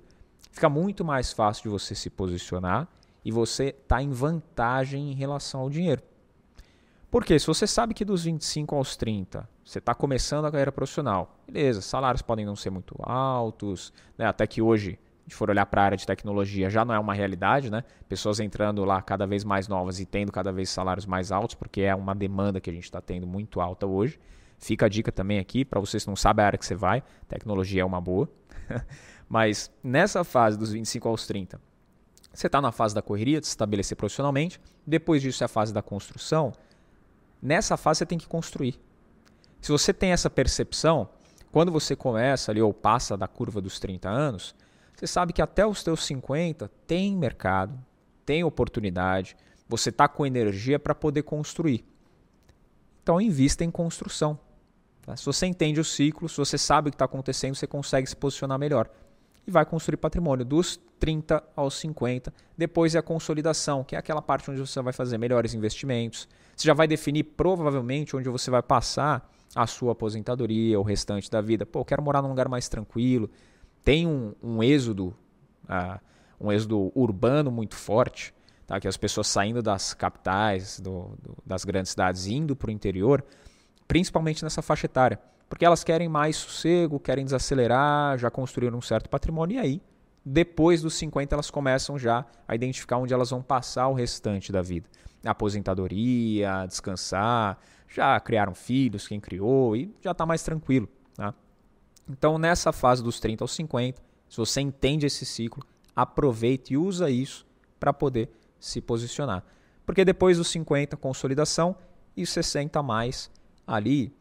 fica 0.52 0.68
muito 0.68 1.04
mais 1.04 1.32
fácil 1.32 1.64
de 1.64 1.68
você 1.70 1.94
se 1.94 2.10
posicionar 2.10 2.86
e 3.24 3.32
você 3.32 3.68
está 3.68 4.02
em 4.02 4.10
vantagem 4.10 5.10
em 5.10 5.14
relação 5.14 5.62
ao 5.62 5.70
dinheiro. 5.70 6.02
Porque 7.14 7.38
se 7.38 7.46
você 7.46 7.64
sabe 7.64 7.94
que 7.94 8.05
dos 8.05 8.24
25 8.24 8.74
aos 8.74 8.96
30 8.96 9.48
você 9.64 9.79
está 9.79 9.94
começando 9.94 10.46
a 10.46 10.50
carreira 10.50 10.72
profissional, 10.72 11.38
beleza, 11.46 11.81
salários 11.81 12.22
podem 12.22 12.44
não 12.44 12.57
ser 12.57 12.70
muito 12.70 12.96
altos, 12.98 13.92
né? 14.18 14.27
até 14.27 14.48
que 14.48 14.61
hoje 14.61 14.98
gente 15.22 15.37
for 15.37 15.48
olhar 15.48 15.64
para 15.64 15.81
a 15.81 15.85
área 15.85 15.96
de 15.96 16.05
tecnologia, 16.05 16.68
já 16.68 16.85
não 16.85 16.92
é 16.92 16.98
uma 16.98 17.14
realidade, 17.14 17.70
né? 17.70 17.85
Pessoas 18.09 18.40
entrando 18.40 18.85
lá 18.85 19.00
cada 19.00 19.29
vez 19.29 19.44
mais 19.44 19.68
novas 19.68 20.00
e 20.00 20.05
tendo 20.05 20.33
cada 20.33 20.50
vez 20.50 20.68
salários 20.70 21.07
mais 21.07 21.31
altos, 21.31 21.55
porque 21.55 21.83
é 21.83 21.94
uma 21.94 22.16
demanda 22.16 22.61
que 22.61 22.68
a 22.68 22.72
gente 22.72 22.83
está 22.83 23.00
tendo 23.00 23.29
muito 23.29 23.61
alta 23.61 23.87
hoje. 23.87 24.18
Fica 24.59 24.87
a 24.87 24.88
dica 24.88 25.12
também 25.12 25.38
aqui, 25.38 25.64
para 25.64 25.79
vocês 25.79 26.03
que 26.03 26.11
não 26.11 26.16
sabem 26.16 26.42
a 26.42 26.46
área 26.46 26.59
que 26.59 26.66
você 26.66 26.74
vai, 26.74 27.00
tecnologia 27.29 27.83
é 27.83 27.85
uma 27.85 28.00
boa. 28.00 28.29
Mas 29.29 29.70
nessa 29.85 30.24
fase 30.24 30.59
dos 30.59 30.72
25 30.72 31.09
aos 31.09 31.29
30, 31.29 31.61
você 32.33 32.48
está 32.48 32.61
na 32.61 32.72
fase 32.72 32.92
da 32.92 33.00
correria, 33.00 33.40
de 33.40 33.46
se 33.46 33.53
estabelecer 33.53 33.96
profissionalmente. 33.96 34.61
Depois 34.85 35.22
disso 35.22 35.44
é 35.44 35.46
a 35.46 35.48
fase 35.48 35.72
da 35.72 35.81
construção. 35.81 36.53
Nessa 37.44 37.76
fase 37.76 37.98
você 37.98 38.07
tem 38.07 38.16
que 38.16 38.26
construir. 38.26 38.80
Se 39.61 39.70
você 39.70 39.92
tem 39.92 40.12
essa 40.12 40.30
percepção, 40.30 41.11
quando 41.52 41.70
você 41.70 41.94
começa 41.94 42.50
ali 42.50 42.62
ou 42.62 42.72
passa 42.72 43.18
da 43.18 43.28
curva 43.28 43.61
dos 43.61 43.78
30 43.78 44.09
anos, 44.09 44.54
você 44.96 45.07
sabe 45.07 45.35
que 45.35 45.42
até 45.42 45.66
os 45.66 45.83
teus 45.83 46.02
50 46.07 46.70
tem 46.87 47.14
mercado, 47.14 47.78
tem 48.24 48.42
oportunidade, 48.42 49.37
você 49.68 49.90
está 49.90 50.09
com 50.09 50.24
energia 50.24 50.78
para 50.78 50.94
poder 50.94 51.22
construir. 51.22 51.85
Então 53.02 53.20
invista 53.20 53.62
em 53.62 53.70
construção. 53.70 54.40
Tá? 55.02 55.14
Se 55.14 55.26
você 55.26 55.44
entende 55.44 55.78
o 55.78 55.85
ciclo, 55.85 56.30
se 56.30 56.38
você 56.38 56.57
sabe 56.57 56.88
o 56.88 56.90
que 56.90 56.94
está 56.94 57.04
acontecendo, 57.04 57.54
você 57.54 57.66
consegue 57.66 58.09
se 58.09 58.16
posicionar 58.16 58.59
melhor. 58.59 58.88
E 59.46 59.50
vai 59.50 59.64
construir 59.64 59.96
patrimônio 59.96 60.44
dos 60.44 60.80
30 60.98 61.42
aos 61.54 61.74
50. 61.74 62.33
Depois 62.57 62.94
é 62.94 62.98
a 62.98 63.02
consolidação, 63.02 63.85
que 63.85 63.94
é 63.94 63.98
aquela 63.98 64.22
parte 64.22 64.50
onde 64.50 64.61
você 64.61 64.80
vai 64.80 64.92
fazer 64.92 65.18
melhores 65.18 65.52
investimentos. 65.54 66.28
Você 66.57 66.66
já 66.66 66.74
vai 66.74 66.87
definir 66.87 67.24
provavelmente 67.24 68.16
onde 68.16 68.28
você 68.28 68.50
vai 68.50 68.62
passar 68.62 69.30
a 69.54 69.66
sua 69.66 69.92
aposentadoria, 69.92 70.78
o 70.78 70.83
restante 70.83 71.30
da 71.30 71.40
vida. 71.40 71.64
Pô, 71.64 71.80
eu 71.80 71.85
quero 71.85 72.02
morar 72.02 72.22
num 72.22 72.28
lugar 72.28 72.48
mais 72.48 72.68
tranquilo, 72.68 73.30
tem 73.85 74.07
um, 74.07 74.35
um 74.42 74.62
êxodo, 74.62 75.14
uh, 75.64 76.00
um 76.40 76.50
êxodo 76.50 76.90
urbano 76.94 77.50
muito 77.50 77.76
forte, 77.76 78.35
tá? 78.66 78.80
que 78.80 78.88
as 78.88 78.96
pessoas 78.96 79.28
saindo 79.28 79.62
das 79.62 79.94
capitais, 79.94 80.80
do, 80.80 81.11
do, 81.22 81.37
das 81.44 81.64
grandes 81.64 81.90
cidades, 81.90 82.26
indo 82.26 82.57
para 82.57 82.68
o 82.68 82.72
interior, 82.72 83.24
principalmente 83.87 84.42
nessa 84.42 84.62
faixa 84.62 84.87
etária, 84.87 85.20
porque 85.48 85.64
elas 85.64 85.85
querem 85.85 86.09
mais 86.09 86.37
sossego, 86.37 86.98
querem 86.98 87.24
desacelerar, 87.24 88.18
já 88.18 88.30
construíram 88.30 88.78
um 88.78 88.83
certo 88.83 89.09
patrimônio, 89.09 89.57
e 89.57 89.59
aí, 89.59 89.83
depois 90.24 90.83
dos 90.83 90.94
50, 90.94 91.35
elas 91.35 91.50
começam 91.50 91.98
já 91.98 92.24
a 92.48 92.54
identificar 92.54 92.98
onde 92.98 93.12
elas 93.12 93.30
vão 93.30 93.42
passar 93.42 93.88
o 93.88 93.94
restante 93.94 94.50
da 94.50 94.62
vida. 94.62 94.88
aposentadoria, 95.24 96.66
descansar, 96.66 97.59
já 97.88 98.18
criaram 98.20 98.54
filhos, 98.54 99.09
quem 99.09 99.18
criou, 99.18 99.74
e 99.74 99.94
já 100.02 100.11
está 100.11 100.26
mais 100.26 100.42
tranquilo. 100.42 100.88
Tá? 101.16 101.33
Então, 102.09 102.37
nessa 102.37 102.72
fase 102.72 103.02
dos 103.02 103.18
30 103.20 103.44
aos 103.44 103.52
50, 103.52 104.02
se 104.28 104.37
você 104.37 104.61
entende 104.61 105.07
esse 105.07 105.24
ciclo, 105.24 105.64
aproveite 105.96 106.74
e 106.74 106.76
usa 106.76 107.09
isso 107.09 107.46
para 107.80 107.92
poder 107.92 108.30
se 108.59 108.80
posicionar. 108.80 109.44
Porque 109.87 110.04
depois 110.04 110.37
dos 110.38 110.48
50, 110.48 110.96
consolidação, 110.96 111.76
e 112.16 112.24
60 112.26 112.83
mais 112.83 113.30
ali 113.66 114.14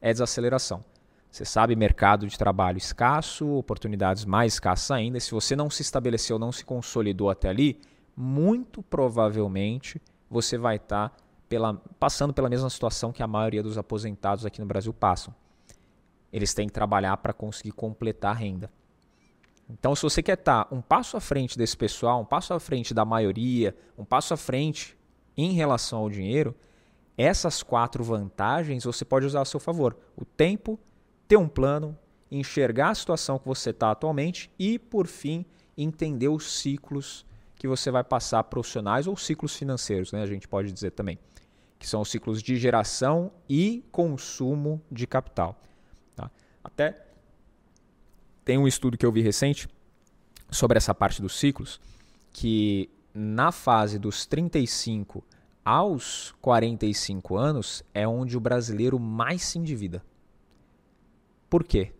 é 0.00 0.12
desaceleração. 0.12 0.84
Você 1.30 1.44
sabe, 1.44 1.76
mercado 1.76 2.26
de 2.26 2.38
trabalho 2.38 2.78
escasso, 2.78 3.46
oportunidades 3.54 4.24
mais 4.24 4.54
escassas 4.54 4.90
ainda. 4.90 5.20
Se 5.20 5.30
você 5.30 5.54
não 5.54 5.68
se 5.68 5.82
estabeleceu, 5.82 6.38
não 6.38 6.50
se 6.50 6.64
consolidou 6.64 7.28
até 7.28 7.48
ali, 7.48 7.80
muito 8.16 8.82
provavelmente 8.82 10.00
você 10.30 10.56
vai 10.56 10.76
estar 10.76 11.10
tá 11.10 11.80
passando 11.98 12.32
pela 12.32 12.48
mesma 12.48 12.68
situação 12.70 13.12
que 13.12 13.22
a 13.22 13.26
maioria 13.26 13.62
dos 13.62 13.78
aposentados 13.78 14.44
aqui 14.46 14.60
no 14.60 14.66
Brasil 14.66 14.92
passam 14.92 15.34
eles 16.32 16.52
têm 16.54 16.66
que 16.66 16.72
trabalhar 16.72 17.16
para 17.18 17.32
conseguir 17.32 17.72
completar 17.72 18.32
a 18.32 18.38
renda. 18.38 18.70
Então, 19.68 19.94
se 19.94 20.02
você 20.02 20.22
quer 20.22 20.38
estar 20.38 20.64
tá 20.64 20.74
um 20.74 20.80
passo 20.80 21.16
à 21.16 21.20
frente 21.20 21.58
desse 21.58 21.76
pessoal, 21.76 22.20
um 22.20 22.24
passo 22.24 22.54
à 22.54 22.60
frente 22.60 22.94
da 22.94 23.04
maioria, 23.04 23.76
um 23.98 24.04
passo 24.04 24.32
à 24.32 24.36
frente 24.36 24.96
em 25.36 25.52
relação 25.52 26.00
ao 26.00 26.10
dinheiro, 26.10 26.54
essas 27.18 27.64
quatro 27.64 28.04
vantagens 28.04 28.84
você 28.84 29.04
pode 29.04 29.26
usar 29.26 29.42
a 29.42 29.44
seu 29.44 29.58
favor. 29.58 29.96
O 30.16 30.24
tempo, 30.24 30.78
ter 31.26 31.36
um 31.36 31.48
plano, 31.48 31.98
enxergar 32.30 32.90
a 32.90 32.94
situação 32.94 33.40
que 33.40 33.46
você 33.46 33.70
está 33.70 33.90
atualmente 33.90 34.48
e, 34.56 34.78
por 34.78 35.08
fim, 35.08 35.44
entender 35.76 36.28
os 36.28 36.60
ciclos 36.60 37.26
que 37.56 37.66
você 37.66 37.90
vai 37.90 38.04
passar 38.04 38.44
profissionais 38.44 39.08
ou 39.08 39.16
ciclos 39.16 39.56
financeiros, 39.56 40.12
né? 40.12 40.22
a 40.22 40.26
gente 40.26 40.46
pode 40.46 40.70
dizer 40.70 40.92
também, 40.92 41.18
que 41.76 41.88
são 41.88 42.02
os 42.02 42.08
ciclos 42.08 42.40
de 42.40 42.56
geração 42.56 43.32
e 43.48 43.84
consumo 43.90 44.80
de 44.90 45.04
capital. 45.04 45.60
Tá? 46.14 46.30
Até 46.62 47.04
tem 48.44 48.56
um 48.56 48.68
estudo 48.68 48.96
que 48.96 49.04
eu 49.04 49.10
vi 49.10 49.22
recente 49.22 49.68
sobre 50.50 50.76
essa 50.76 50.94
parte 50.94 51.20
dos 51.20 51.36
ciclos, 51.36 51.80
que 52.32 52.88
na 53.12 53.50
fase 53.50 53.98
dos 53.98 54.24
35 54.24 55.24
aos 55.68 56.34
45 56.40 57.36
anos 57.36 57.84
é 57.92 58.08
onde 58.08 58.38
o 58.38 58.40
brasileiro 58.40 58.98
mais 58.98 59.42
se 59.42 59.58
endivida. 59.58 60.02
Por 61.50 61.62
quê? 61.62 61.92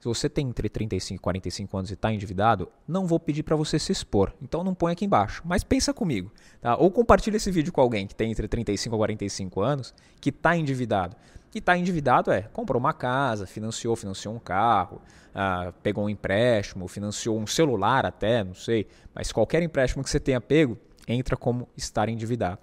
Se 0.00 0.08
você 0.08 0.30
tem 0.30 0.48
entre 0.48 0.70
35 0.70 1.20
e 1.20 1.22
45 1.22 1.76
anos 1.76 1.90
e 1.90 1.92
está 1.92 2.10
endividado, 2.10 2.72
não 2.88 3.06
vou 3.06 3.20
pedir 3.20 3.42
para 3.42 3.54
você 3.54 3.78
se 3.78 3.92
expor. 3.92 4.32
Então 4.40 4.64
não 4.64 4.74
põe 4.74 4.94
aqui 4.94 5.04
embaixo. 5.04 5.42
Mas 5.44 5.62
pensa 5.62 5.92
comigo. 5.92 6.32
Tá? 6.58 6.74
Ou 6.74 6.90
compartilha 6.90 7.36
esse 7.36 7.50
vídeo 7.50 7.70
com 7.70 7.82
alguém 7.82 8.06
que 8.06 8.14
tem 8.14 8.30
entre 8.30 8.48
35 8.48 8.96
e 8.96 8.98
45 8.98 9.60
anos, 9.60 9.94
que 10.18 10.30
está 10.30 10.56
endividado. 10.56 11.14
E 11.54 11.58
está 11.58 11.76
endividado 11.76 12.32
é, 12.32 12.48
comprou 12.50 12.80
uma 12.80 12.94
casa, 12.94 13.46
financiou, 13.46 13.94
financiou 13.94 14.34
um 14.34 14.38
carro, 14.38 15.02
ah, 15.34 15.70
pegou 15.82 16.06
um 16.06 16.08
empréstimo, 16.08 16.88
financiou 16.88 17.38
um 17.38 17.46
celular 17.46 18.06
até, 18.06 18.42
não 18.42 18.54
sei. 18.54 18.86
Mas 19.14 19.30
qualquer 19.30 19.62
empréstimo 19.62 20.02
que 20.02 20.08
você 20.08 20.18
tenha 20.18 20.40
pego, 20.40 20.78
entra 21.06 21.36
como 21.36 21.68
estar 21.76 22.08
endividado. 22.08 22.58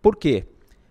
Por 0.00 0.16
quê? 0.16 0.46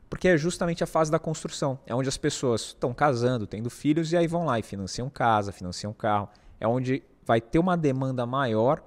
Porque 0.10 0.28
é 0.28 0.38
justamente 0.38 0.84
a 0.84 0.88
fase 0.88 1.10
da 1.10 1.18
construção. 1.18 1.80
É 1.86 1.96
onde 1.96 2.10
as 2.10 2.18
pessoas 2.18 2.62
estão 2.62 2.94
casando, 2.94 3.48
tendo 3.48 3.70
filhos 3.70 4.12
e 4.12 4.18
aí 4.18 4.28
vão 4.28 4.46
lá 4.46 4.60
e 4.60 4.64
financiam 4.64 5.10
casa, 5.10 5.52
financiam 5.52 5.94
carro. 5.94 6.30
É 6.60 6.68
onde 6.68 7.04
vai 7.26 7.40
ter 7.40 7.60
uma 7.60 7.78
demanda 7.78 8.26
maior 8.26 8.84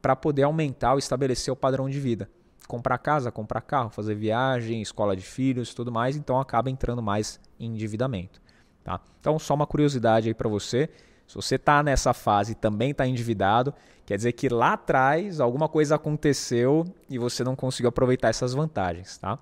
para 0.00 0.16
poder 0.16 0.42
aumentar 0.42 0.92
ou 0.92 0.98
estabelecer 0.98 1.52
o 1.52 1.56
padrão 1.56 1.88
de 1.88 1.98
vida. 1.98 2.28
Comprar 2.66 2.98
casa, 2.98 3.30
comprar 3.30 3.60
carro, 3.60 3.90
fazer 3.90 4.14
viagem, 4.14 4.80
escola 4.80 5.14
de 5.14 5.22
filhos, 5.22 5.74
tudo 5.74 5.92
mais, 5.92 6.16
então 6.16 6.40
acaba 6.40 6.70
entrando 6.70 7.02
mais 7.02 7.38
em 7.60 7.66
endividamento. 7.66 8.40
Tá? 8.82 9.00
Então, 9.20 9.38
só 9.38 9.54
uma 9.54 9.66
curiosidade 9.66 10.28
aí 10.28 10.34
para 10.34 10.48
você. 10.48 10.90
Se 11.26 11.34
você 11.34 11.56
está 11.56 11.82
nessa 11.82 12.12
fase 12.12 12.52
e 12.52 12.54
também 12.54 12.90
está 12.90 13.06
endividado, 13.06 13.74
quer 14.04 14.16
dizer 14.16 14.32
que 14.32 14.48
lá 14.48 14.74
atrás 14.74 15.40
alguma 15.40 15.68
coisa 15.68 15.94
aconteceu 15.94 16.84
e 17.08 17.18
você 17.18 17.42
não 17.42 17.56
conseguiu 17.56 17.88
aproveitar 17.88 18.28
essas 18.28 18.52
vantagens. 18.52 19.18
Tá? 19.18 19.38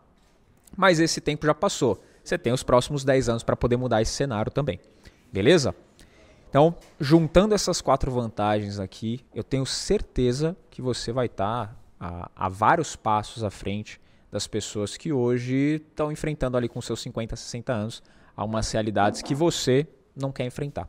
Mas 0.77 1.01
esse 1.01 1.21
tempo 1.21 1.47
já 1.47 1.55
passou. 1.55 2.03
Você 2.23 2.39
tem 2.39 2.53
os 2.53 2.63
próximos 2.63 3.05
10 3.05 3.29
anos 3.29 3.43
para 3.43 3.57
poder 3.57 3.77
mudar 3.77 4.01
esse 4.01 4.13
cenário 4.13 4.51
também. 4.51 4.79
Beleza? 5.33 5.75
Então, 6.49 6.75
juntando 7.01 7.55
essas 7.55 7.81
quatro 7.81 8.11
vantagens 8.11 8.79
aqui, 8.79 9.25
eu 9.35 9.43
tenho 9.43 9.65
certeza 9.65 10.57
que 10.71 10.83
você 10.83 11.11
vai 11.11 11.27
estar 11.27 11.69
tá 11.69 11.77
a, 11.99 12.31
a, 12.37 12.49
vários 12.49 12.95
passos 12.95 13.43
à 13.43 13.51
frente 13.51 13.99
das 14.31 14.47
pessoas 14.47 14.97
que 14.97 15.13
hoje 15.13 15.83
estão 15.89 16.13
enfrentando 16.13 16.57
ali 16.57 16.69
com 16.69 16.81
seus 16.81 17.01
50, 17.01 17.37
60 17.37 17.73
anos 17.73 18.03
algumas 18.37 18.71
realidades 18.71 19.23
que 19.23 19.35
você 19.35 19.87
não 20.15 20.31
quer 20.31 20.45
enfrentar. 20.45 20.89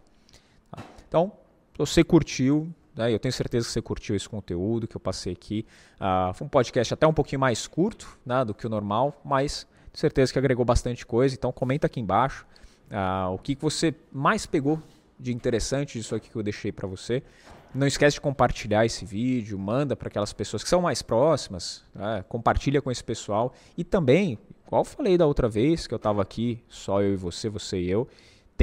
Então, 1.13 1.31
se 1.73 1.77
você 1.77 2.03
curtiu, 2.03 2.73
né, 2.95 3.13
eu 3.13 3.19
tenho 3.19 3.31
certeza 3.31 3.67
que 3.67 3.71
você 3.71 3.83
curtiu 3.83 4.15
esse 4.15 4.27
conteúdo 4.27 4.87
que 4.87 4.97
eu 4.97 4.99
passei 4.99 5.33
aqui. 5.33 5.63
Uh, 5.97 6.33
foi 6.33 6.47
um 6.47 6.49
podcast 6.49 6.91
até 6.91 7.05
um 7.05 7.13
pouquinho 7.13 7.39
mais 7.39 7.67
curto 7.67 8.17
né, 8.25 8.43
do 8.43 8.51
que 8.51 8.65
o 8.65 8.69
normal, 8.69 9.21
mas 9.23 9.67
certeza 9.93 10.33
que 10.33 10.39
agregou 10.39 10.65
bastante 10.65 11.05
coisa, 11.05 11.35
então 11.35 11.51
comenta 11.51 11.85
aqui 11.85 11.99
embaixo 11.99 12.47
uh, 12.89 13.31
o 13.31 13.37
que, 13.37 13.53
você 13.53 13.93
mais 14.11 14.47
pegou 14.47 14.81
de 15.19 15.31
interessante 15.31 15.99
disso 15.99 16.15
aqui 16.15 16.31
que 16.31 16.35
eu 16.35 16.41
deixei 16.41 16.71
para 16.71 16.87
você. 16.87 17.21
Não 17.75 17.85
esquece 17.85 18.15
de 18.15 18.21
compartilhar 18.21 18.83
esse 18.83 19.05
vídeo, 19.05 19.59
manda 19.59 19.95
para 19.95 20.07
aquelas 20.07 20.33
pessoas 20.33 20.63
que 20.63 20.69
são 20.69 20.81
mais 20.81 21.03
próximas, 21.03 21.83
né? 21.93 22.25
compartilha 22.27 22.81
com 22.81 22.89
esse 22.89 23.03
pessoal. 23.03 23.53
E 23.77 23.83
também, 23.83 24.39
igual 24.65 24.83
falei 24.83 25.15
da 25.15 25.27
outra 25.27 25.47
vez 25.47 25.85
que 25.85 25.93
eu 25.93 25.97
estava 25.97 26.23
aqui, 26.23 26.63
só 26.67 27.03
eu 27.03 27.13
e 27.13 27.15
você, 27.15 27.49
você 27.49 27.79
e 27.79 27.91
eu, 27.91 28.07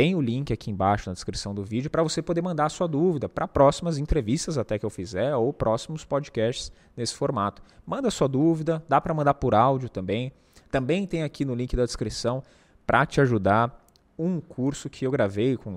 tem 0.00 0.14
o 0.14 0.20
link 0.22 0.50
aqui 0.50 0.70
embaixo 0.70 1.10
na 1.10 1.12
descrição 1.12 1.54
do 1.54 1.62
vídeo 1.62 1.90
para 1.90 2.02
você 2.02 2.22
poder 2.22 2.40
mandar 2.40 2.64
a 2.64 2.68
sua 2.70 2.88
dúvida 2.88 3.28
para 3.28 3.46
próximas 3.46 3.98
entrevistas 3.98 4.56
até 4.56 4.78
que 4.78 4.86
eu 4.86 4.88
fizer 4.88 5.36
ou 5.36 5.52
próximos 5.52 6.06
podcasts 6.06 6.72
nesse 6.96 7.14
formato. 7.14 7.62
Manda 7.84 8.08
a 8.08 8.10
sua 8.10 8.26
dúvida, 8.26 8.82
dá 8.88 8.98
para 8.98 9.12
mandar 9.12 9.34
por 9.34 9.54
áudio 9.54 9.90
também. 9.90 10.32
Também 10.70 11.06
tem 11.06 11.22
aqui 11.22 11.44
no 11.44 11.54
link 11.54 11.76
da 11.76 11.84
descrição 11.84 12.42
para 12.86 13.04
te 13.04 13.20
ajudar 13.20 13.78
um 14.18 14.40
curso 14.40 14.88
que 14.88 15.06
eu 15.06 15.10
gravei 15.10 15.58
com 15.58 15.76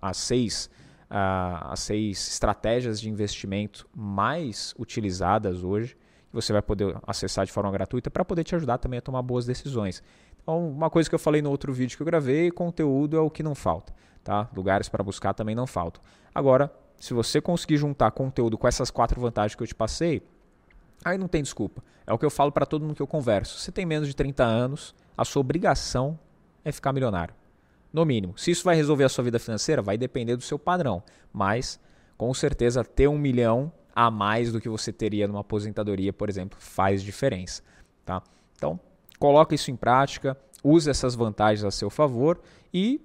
as 0.00 0.16
seis 0.16 0.70
as 1.10 1.80
seis 1.80 2.26
estratégias 2.26 2.98
de 2.98 3.10
investimento 3.10 3.86
mais 3.94 4.74
utilizadas 4.78 5.62
hoje, 5.62 5.94
que 6.30 6.34
você 6.34 6.54
vai 6.54 6.62
poder 6.62 6.96
acessar 7.06 7.44
de 7.44 7.52
forma 7.52 7.70
gratuita 7.70 8.10
para 8.10 8.24
poder 8.24 8.44
te 8.44 8.54
ajudar 8.54 8.78
também 8.78 8.98
a 8.98 9.02
tomar 9.02 9.20
boas 9.20 9.44
decisões. 9.44 10.02
Então, 10.48 10.66
uma 10.66 10.88
coisa 10.88 11.06
que 11.06 11.14
eu 11.14 11.18
falei 11.18 11.42
no 11.42 11.50
outro 11.50 11.74
vídeo 11.74 11.94
que 11.94 12.02
eu 12.02 12.06
gravei, 12.06 12.50
conteúdo 12.50 13.18
é 13.18 13.20
o 13.20 13.28
que 13.28 13.42
não 13.42 13.54
falta, 13.54 13.92
tá? 14.24 14.48
Lugares 14.56 14.88
para 14.88 15.04
buscar 15.04 15.34
também 15.34 15.54
não 15.54 15.66
faltam. 15.66 16.02
Agora, 16.34 16.72
se 16.98 17.12
você 17.12 17.38
conseguir 17.38 17.76
juntar 17.76 18.10
conteúdo 18.12 18.56
com 18.56 18.66
essas 18.66 18.90
quatro 18.90 19.20
vantagens 19.20 19.54
que 19.54 19.62
eu 19.62 19.66
te 19.66 19.74
passei, 19.74 20.22
aí 21.04 21.18
não 21.18 21.28
tem 21.28 21.42
desculpa. 21.42 21.84
É 22.06 22.14
o 22.14 22.18
que 22.18 22.24
eu 22.24 22.30
falo 22.30 22.50
para 22.50 22.64
todo 22.64 22.80
mundo 22.80 22.94
que 22.94 23.02
eu 23.02 23.06
converso. 23.06 23.58
Você 23.58 23.70
tem 23.70 23.84
menos 23.84 24.08
de 24.08 24.16
30 24.16 24.42
anos, 24.42 24.94
a 25.14 25.22
sua 25.22 25.40
obrigação 25.40 26.18
é 26.64 26.72
ficar 26.72 26.94
milionário. 26.94 27.34
No 27.92 28.06
mínimo. 28.06 28.32
Se 28.38 28.50
isso 28.50 28.64
vai 28.64 28.74
resolver 28.74 29.04
a 29.04 29.10
sua 29.10 29.24
vida 29.24 29.38
financeira, 29.38 29.82
vai 29.82 29.98
depender 29.98 30.34
do 30.34 30.42
seu 30.42 30.58
padrão. 30.58 31.02
Mas, 31.30 31.78
com 32.16 32.32
certeza, 32.32 32.82
ter 32.82 33.06
um 33.06 33.18
milhão 33.18 33.70
a 33.94 34.10
mais 34.10 34.50
do 34.50 34.62
que 34.62 34.68
você 34.70 34.94
teria 34.94 35.28
numa 35.28 35.40
aposentadoria, 35.40 36.10
por 36.10 36.30
exemplo, 36.30 36.58
faz 36.58 37.02
diferença. 37.02 37.62
Tá? 38.02 38.22
Então, 38.56 38.80
coloque 39.18 39.54
isso 39.54 39.70
em 39.70 39.76
prática, 39.76 40.36
use 40.62 40.88
essas 40.88 41.14
vantagens 41.14 41.64
a 41.64 41.70
seu 41.70 41.90
favor 41.90 42.40
e 42.72 43.00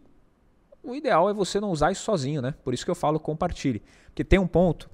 o 0.83 0.93
ideal 0.95 1.29
é 1.29 1.33
você 1.33 1.59
não 1.59 1.71
usar 1.71 1.91
isso 1.91 2.03
sozinho, 2.03 2.41
né? 2.41 2.53
Por 2.63 2.73
isso 2.73 2.83
que 2.83 2.91
eu 2.91 2.95
falo 2.95 3.19
compartilhe. 3.19 3.81
Porque 4.07 4.23
tem 4.23 4.37
um 4.37 4.47
ponto, 4.47 4.89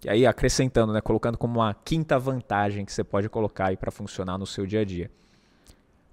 que 0.00 0.08
aí 0.08 0.26
acrescentando, 0.26 0.92
né, 0.92 1.00
colocando 1.00 1.36
como 1.36 1.60
uma 1.60 1.74
quinta 1.74 2.18
vantagem 2.18 2.84
que 2.84 2.92
você 2.92 3.04
pode 3.04 3.28
colocar 3.28 3.66
aí 3.66 3.76
para 3.76 3.90
funcionar 3.90 4.38
no 4.38 4.46
seu 4.46 4.66
dia 4.66 4.80
a 4.80 4.84
dia. 4.84 5.10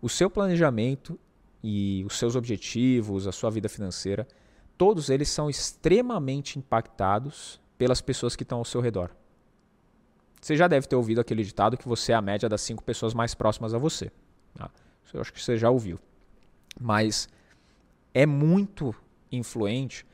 O 0.01 0.09
seu 0.09 0.29
planejamento 0.29 1.17
e 1.63 2.03
os 2.05 2.17
seus 2.17 2.35
objetivos, 2.35 3.27
a 3.27 3.31
sua 3.31 3.49
vida 3.49 3.69
financeira, 3.69 4.27
todos 4.77 5.09
eles 5.09 5.29
são 5.29 5.49
extremamente 5.49 6.59
impactados 6.59 7.61
pelas 7.77 8.01
pessoas 8.01 8.35
que 8.35 8.43
estão 8.43 8.57
ao 8.57 8.65
seu 8.65 8.81
redor. 8.81 9.11
Você 10.41 10.55
já 10.55 10.67
deve 10.67 10.87
ter 10.87 10.95
ouvido 10.95 11.21
aquele 11.21 11.43
ditado 11.43 11.77
que 11.77 11.87
você 11.87 12.11
é 12.11 12.15
a 12.15 12.21
média 12.21 12.49
das 12.49 12.61
cinco 12.61 12.83
pessoas 12.83 13.13
mais 13.13 13.35
próximas 13.35 13.73
a 13.73 13.77
você. 13.77 14.11
Tá? 14.55 14.69
Eu 15.13 15.21
acho 15.21 15.33
que 15.33 15.41
você 15.41 15.57
já 15.57 15.69
ouviu. 15.69 15.99
Mas 16.79 17.27
é 18.13 18.25
muito 18.25 18.95
influente 19.31 20.05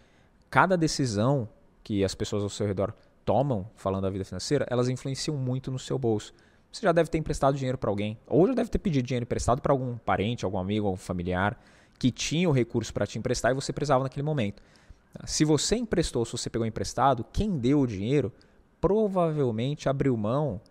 cada 0.49 0.77
decisão 0.77 1.47
que 1.83 2.03
as 2.03 2.15
pessoas 2.15 2.43
ao 2.43 2.49
seu 2.49 2.65
redor 2.65 2.93
tomam, 3.23 3.69
falando 3.75 4.03
da 4.03 4.09
vida 4.09 4.25
financeira, 4.25 4.65
elas 4.69 4.89
influenciam 4.89 5.35
muito 5.37 5.71
no 5.71 5.79
seu 5.79 5.97
bolso. 5.97 6.33
Você 6.71 6.81
já 6.81 6.91
deve 6.91 7.09
ter 7.09 7.17
emprestado 7.17 7.55
dinheiro 7.55 7.77
para 7.77 7.89
alguém, 7.89 8.17
ou 8.27 8.47
já 8.47 8.53
deve 8.53 8.69
ter 8.69 8.79
pedido 8.79 9.05
dinheiro 9.05 9.23
emprestado 9.23 9.61
para 9.61 9.73
algum 9.73 9.97
parente, 9.97 10.45
algum 10.45 10.57
amigo, 10.57 10.85
algum 10.87 10.97
familiar 10.97 11.59
que 11.97 12.11
tinha 12.11 12.47
o 12.47 12.51
recurso 12.51 12.93
para 12.93 13.07
te 13.07 13.17
emprestar 13.17 13.51
e 13.51 13.55
você 13.55 13.73
precisava 13.73 14.03
naquele 14.03 14.23
momento. 14.23 14.61
Se 15.25 15.43
você 15.43 15.75
emprestou, 15.75 16.25
se 16.25 16.31
você 16.31 16.49
pegou 16.49 16.67
emprestado, 16.67 17.25
quem 17.33 17.57
deu 17.57 17.81
o 17.81 17.87
dinheiro 17.87 18.31
provavelmente 18.79 19.89
abriu 19.89 20.15
mão 20.15 20.61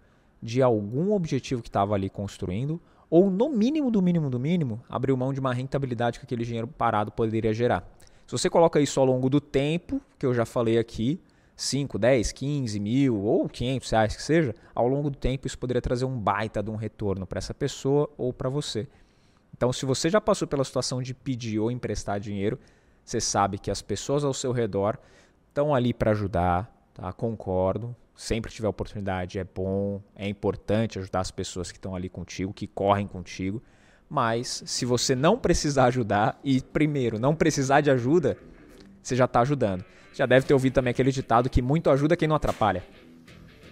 de 0.40 0.62
algum 0.62 1.12
objetivo 1.12 1.62
que 1.62 1.68
estava 1.68 1.94
ali 1.94 2.08
construindo, 2.08 2.80
ou 3.08 3.30
no 3.30 3.48
mínimo 3.48 3.90
do 3.90 4.02
mínimo 4.02 4.28
do 4.28 4.38
mínimo, 4.38 4.82
abriu 4.88 5.16
mão 5.16 5.32
de 5.32 5.40
uma 5.40 5.54
rentabilidade 5.54 6.18
que 6.18 6.24
aquele 6.24 6.44
dinheiro 6.44 6.66
parado 6.66 7.12
poderia 7.12 7.52
gerar. 7.52 7.88
Se 8.26 8.32
você 8.32 8.50
coloca 8.50 8.80
isso 8.80 8.98
ao 8.98 9.06
longo 9.06 9.30
do 9.30 9.40
tempo, 9.40 10.00
que 10.18 10.26
eu 10.26 10.34
já 10.34 10.44
falei 10.44 10.78
aqui, 10.78 11.20
5, 11.54 11.98
10, 11.98 12.32
15 12.32 12.80
mil 12.80 13.22
ou 13.22 13.48
500 13.48 13.90
reais 13.90 14.16
que 14.16 14.22
seja, 14.22 14.54
ao 14.74 14.86
longo 14.86 15.08
do 15.08 15.16
tempo 15.16 15.46
isso 15.46 15.58
poderia 15.58 15.80
trazer 15.80 16.04
um 16.04 16.18
baita 16.18 16.62
de 16.62 16.70
um 16.70 16.76
retorno 16.76 17.26
para 17.26 17.38
essa 17.38 17.54
pessoa 17.54 18.10
ou 18.18 18.32
para 18.32 18.48
você. 18.48 18.88
Então, 19.56 19.72
se 19.72 19.86
você 19.86 20.10
já 20.10 20.20
passou 20.20 20.46
pela 20.46 20.64
situação 20.64 21.00
de 21.00 21.14
pedir 21.14 21.58
ou 21.58 21.70
emprestar 21.70 22.20
dinheiro, 22.20 22.58
você 23.02 23.20
sabe 23.20 23.58
que 23.58 23.70
as 23.70 23.80
pessoas 23.80 24.22
ao 24.22 24.34
seu 24.34 24.52
redor 24.52 24.98
estão 25.48 25.74
ali 25.74 25.94
para 25.94 26.10
ajudar, 26.10 26.70
tá? 26.92 27.10
Concordo. 27.12 27.96
Sempre 28.16 28.50
tiver 28.50 28.66
oportunidade 28.66 29.38
é 29.38 29.44
bom, 29.44 30.00
é 30.14 30.26
importante 30.26 30.98
ajudar 30.98 31.20
as 31.20 31.30
pessoas 31.30 31.70
que 31.70 31.76
estão 31.76 31.94
ali 31.94 32.08
contigo, 32.08 32.52
que 32.52 32.66
correm 32.66 33.06
contigo. 33.06 33.62
Mas 34.08 34.62
se 34.64 34.86
você 34.86 35.14
não 35.14 35.36
precisar 35.38 35.86
ajudar 35.86 36.40
e 36.42 36.62
primeiro 36.62 37.18
não 37.18 37.34
precisar 37.34 37.82
de 37.82 37.90
ajuda, 37.90 38.38
você 39.02 39.14
já 39.14 39.26
está 39.26 39.40
ajudando. 39.40 39.84
Já 40.14 40.24
deve 40.24 40.46
ter 40.46 40.54
ouvido 40.54 40.72
também 40.72 40.92
aquele 40.92 41.12
ditado 41.12 41.50
que 41.50 41.60
muito 41.60 41.90
ajuda 41.90 42.16
quem 42.16 42.26
não 42.26 42.36
atrapalha. 42.36 42.82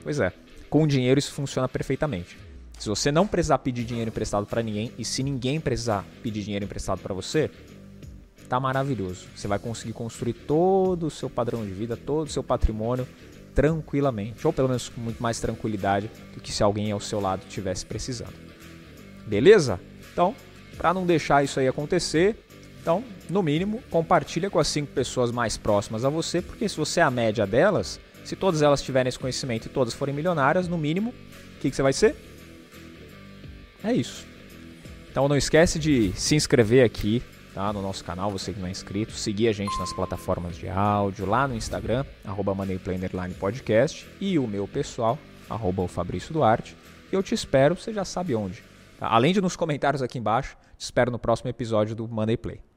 Pois 0.02 0.20
é, 0.20 0.30
com 0.68 0.86
dinheiro 0.86 1.18
isso 1.18 1.32
funciona 1.32 1.66
perfeitamente. 1.66 2.36
Se 2.78 2.88
você 2.88 3.10
não 3.10 3.26
precisar 3.26 3.58
pedir 3.58 3.84
dinheiro 3.84 4.10
emprestado 4.10 4.44
para 4.44 4.62
ninguém 4.62 4.92
e 4.98 5.06
se 5.06 5.22
ninguém 5.22 5.58
precisar 5.58 6.04
pedir 6.22 6.42
dinheiro 6.42 6.66
emprestado 6.66 7.00
para 7.00 7.14
você, 7.14 7.50
tá 8.46 8.60
maravilhoso. 8.60 9.26
Você 9.34 9.48
vai 9.48 9.58
conseguir 9.58 9.94
construir 9.94 10.34
todo 10.34 11.06
o 11.06 11.10
seu 11.10 11.30
padrão 11.30 11.64
de 11.64 11.72
vida, 11.72 11.96
todo 11.96 12.26
o 12.26 12.30
seu 12.30 12.42
patrimônio 12.42 13.08
tranquilamente, 13.54 14.46
ou 14.46 14.52
pelo 14.52 14.68
menos 14.68 14.88
com 14.88 15.00
muito 15.00 15.22
mais 15.22 15.40
tranquilidade 15.40 16.10
do 16.34 16.40
que 16.40 16.52
se 16.52 16.62
alguém 16.62 16.90
ao 16.90 17.00
seu 17.00 17.20
lado 17.20 17.42
estivesse 17.46 17.86
precisando. 17.86 18.34
Beleza? 19.26 19.80
Então, 20.12 20.34
para 20.76 20.92
não 20.92 21.06
deixar 21.06 21.44
isso 21.44 21.60
aí 21.60 21.68
acontecer, 21.68 22.36
então, 22.82 23.02
no 23.30 23.42
mínimo, 23.42 23.82
compartilha 23.90 24.50
com 24.50 24.58
as 24.58 24.68
cinco 24.68 24.92
pessoas 24.92 25.30
mais 25.30 25.56
próximas 25.56 26.04
a 26.04 26.10
você, 26.10 26.42
porque 26.42 26.68
se 26.68 26.76
você 26.76 27.00
é 27.00 27.02
a 27.02 27.10
média 27.10 27.46
delas, 27.46 27.98
se 28.24 28.36
todas 28.36 28.60
elas 28.60 28.82
tiverem 28.82 29.08
esse 29.08 29.18
conhecimento 29.18 29.66
e 29.66 29.68
todas 29.68 29.94
forem 29.94 30.14
milionárias, 30.14 30.68
no 30.68 30.76
mínimo, 30.76 31.10
o 31.10 31.60
que, 31.60 31.70
que 31.70 31.76
você 31.76 31.82
vai 31.82 31.92
ser? 31.92 32.14
É 33.82 33.92
isso. 33.92 34.26
Então 35.10 35.28
não 35.28 35.36
esquece 35.36 35.78
de 35.78 36.12
se 36.16 36.34
inscrever 36.34 36.84
aqui 36.84 37.22
tá, 37.54 37.72
no 37.72 37.80
nosso 37.80 38.04
canal, 38.04 38.30
você 38.30 38.52
que 38.52 38.58
não 38.58 38.66
é 38.66 38.70
inscrito, 38.70 39.12
seguir 39.12 39.48
a 39.48 39.52
gente 39.52 39.78
nas 39.78 39.92
plataformas 39.92 40.56
de 40.56 40.68
áudio, 40.68 41.24
lá 41.24 41.46
no 41.46 41.54
Instagram, 41.54 42.04
arroba 42.24 42.54
Podcast, 43.38 44.06
e 44.20 44.38
o 44.38 44.46
meu 44.46 44.66
pessoal, 44.66 45.18
arroba 45.48 45.82
o 45.82 45.88
Fabrício 45.88 46.32
Duarte. 46.34 46.76
E 47.12 47.14
eu 47.14 47.22
te 47.22 47.34
espero, 47.34 47.76
você 47.76 47.92
já 47.92 48.04
sabe 48.04 48.34
onde. 48.34 48.62
Tá? 48.98 49.06
Além 49.06 49.32
de 49.32 49.40
nos 49.40 49.54
comentários 49.54 50.02
aqui 50.02 50.18
embaixo, 50.18 50.56
te 50.76 50.82
espero 50.82 51.10
no 51.10 51.18
próximo 51.18 51.48
episódio 51.48 51.94
do 51.94 52.08
Money 52.08 52.36
Play. 52.36 52.73